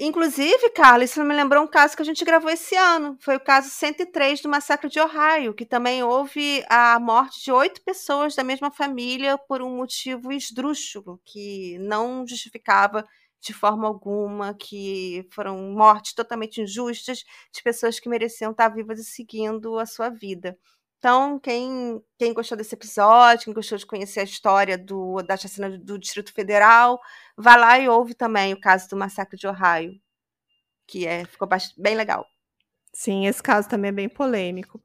[0.00, 3.16] Inclusive, Carla, isso me lembrou um caso que a gente gravou esse ano.
[3.20, 7.82] Foi o caso 103 do massacre de Ohio, que também houve a morte de oito
[7.82, 13.06] pessoas da mesma família por um motivo esdrúxulo, que não justificava
[13.40, 17.18] de forma alguma, que foram mortes totalmente injustas
[17.52, 20.56] de pessoas que mereciam estar vivas e seguindo a sua vida.
[21.02, 25.68] Então, quem, quem gostou desse episódio, quem gostou de conhecer a história do, da chacina
[25.68, 27.00] do, Distrito Federal,
[27.36, 29.94] vá lá e ouve também o caso do massacre de Ohio,
[30.86, 32.24] que é, ficou bem legal.
[32.94, 34.80] Sim, esse caso também é bem polêmico.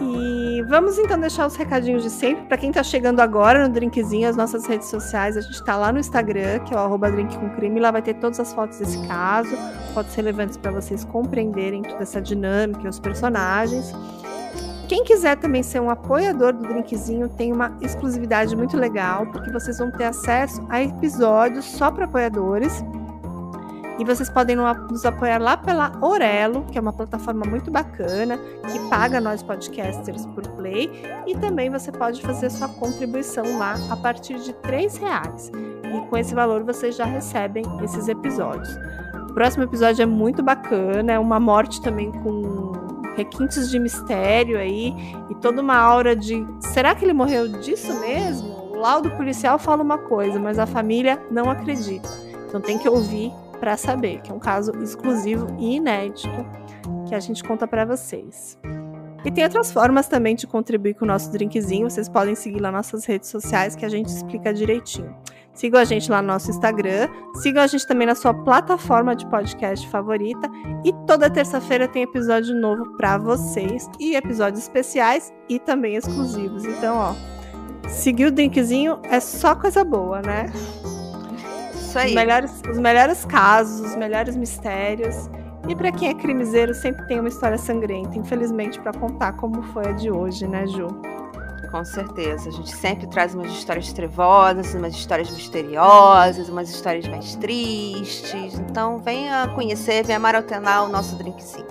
[0.00, 2.44] E vamos então deixar os recadinhos de sempre.
[2.46, 5.92] Para quem está chegando agora no Drinkzinho, as nossas redes sociais, a gente está lá
[5.92, 7.78] no Instagram, que é o drinkcomcrime.
[7.78, 9.56] Lá vai ter todas as fotos desse caso,
[9.94, 13.94] fotos relevantes para vocês compreenderem toda essa dinâmica e os personagens.
[14.88, 19.76] Quem quiser também ser um apoiador do Drinkzinho, tem uma exclusividade muito legal, porque vocês
[19.78, 22.82] vão ter acesso a episódios só para apoiadores
[23.98, 28.38] e vocês podem nos apoiar lá pela Orelo, que é uma plataforma muito bacana,
[28.70, 30.88] que paga nós podcasters por play.
[31.26, 35.50] E também você pode fazer sua contribuição lá a partir de R$ reais.
[35.84, 38.70] E com esse valor vocês já recebem esses episódios.
[39.30, 42.67] O próximo episódio é muito bacana, é uma morte também com
[43.18, 44.94] requintes de mistério aí
[45.28, 48.48] e toda uma aura de será que ele morreu disso mesmo?
[48.70, 52.08] O laudo policial fala uma coisa, mas a família não acredita.
[52.46, 56.46] Então tem que ouvir para saber, que é um caso exclusivo e inédito
[57.08, 58.56] que a gente conta para vocês.
[59.24, 61.90] E tem outras formas também de contribuir com o nosso drinkzinho.
[61.90, 65.12] Vocês podem seguir lá nossas redes sociais que a gente explica direitinho.
[65.58, 69.26] Sigam a gente lá no nosso Instagram, sigam a gente também na sua plataforma de
[69.26, 70.48] podcast favorita
[70.84, 76.64] e toda terça-feira tem episódio novo para vocês e episódios especiais e também exclusivos.
[76.64, 80.46] Então, ó, seguir o drinkzinho é só coisa boa, né?
[81.74, 82.10] Isso aí.
[82.10, 85.28] Os melhores, os melhores casos, os melhores mistérios.
[85.68, 89.88] E para quem é crimiseiro, sempre tem uma história sangrenta, infelizmente, para contar como foi
[89.88, 90.86] a de hoje, né, Ju?
[91.70, 92.48] Com certeza.
[92.48, 98.58] A gente sempre traz umas histórias trevosas, umas histórias misteriosas, umas histórias mais tristes.
[98.58, 101.66] Então, venha conhecer, venha maratonar o nosso drinkzinho.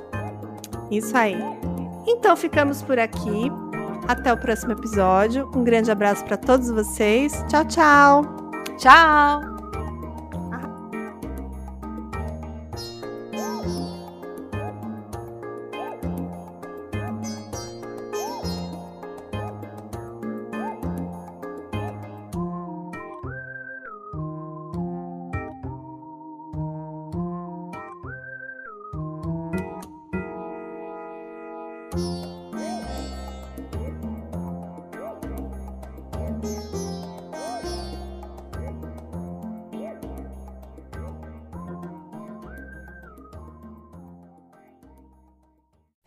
[0.91, 1.38] Isso aí.
[2.06, 3.52] Então, ficamos por aqui.
[4.08, 5.50] Até o próximo episódio.
[5.54, 7.43] Um grande abraço para todos vocês.
[7.50, 8.22] Tchau, tchau.
[8.78, 9.57] Tchau!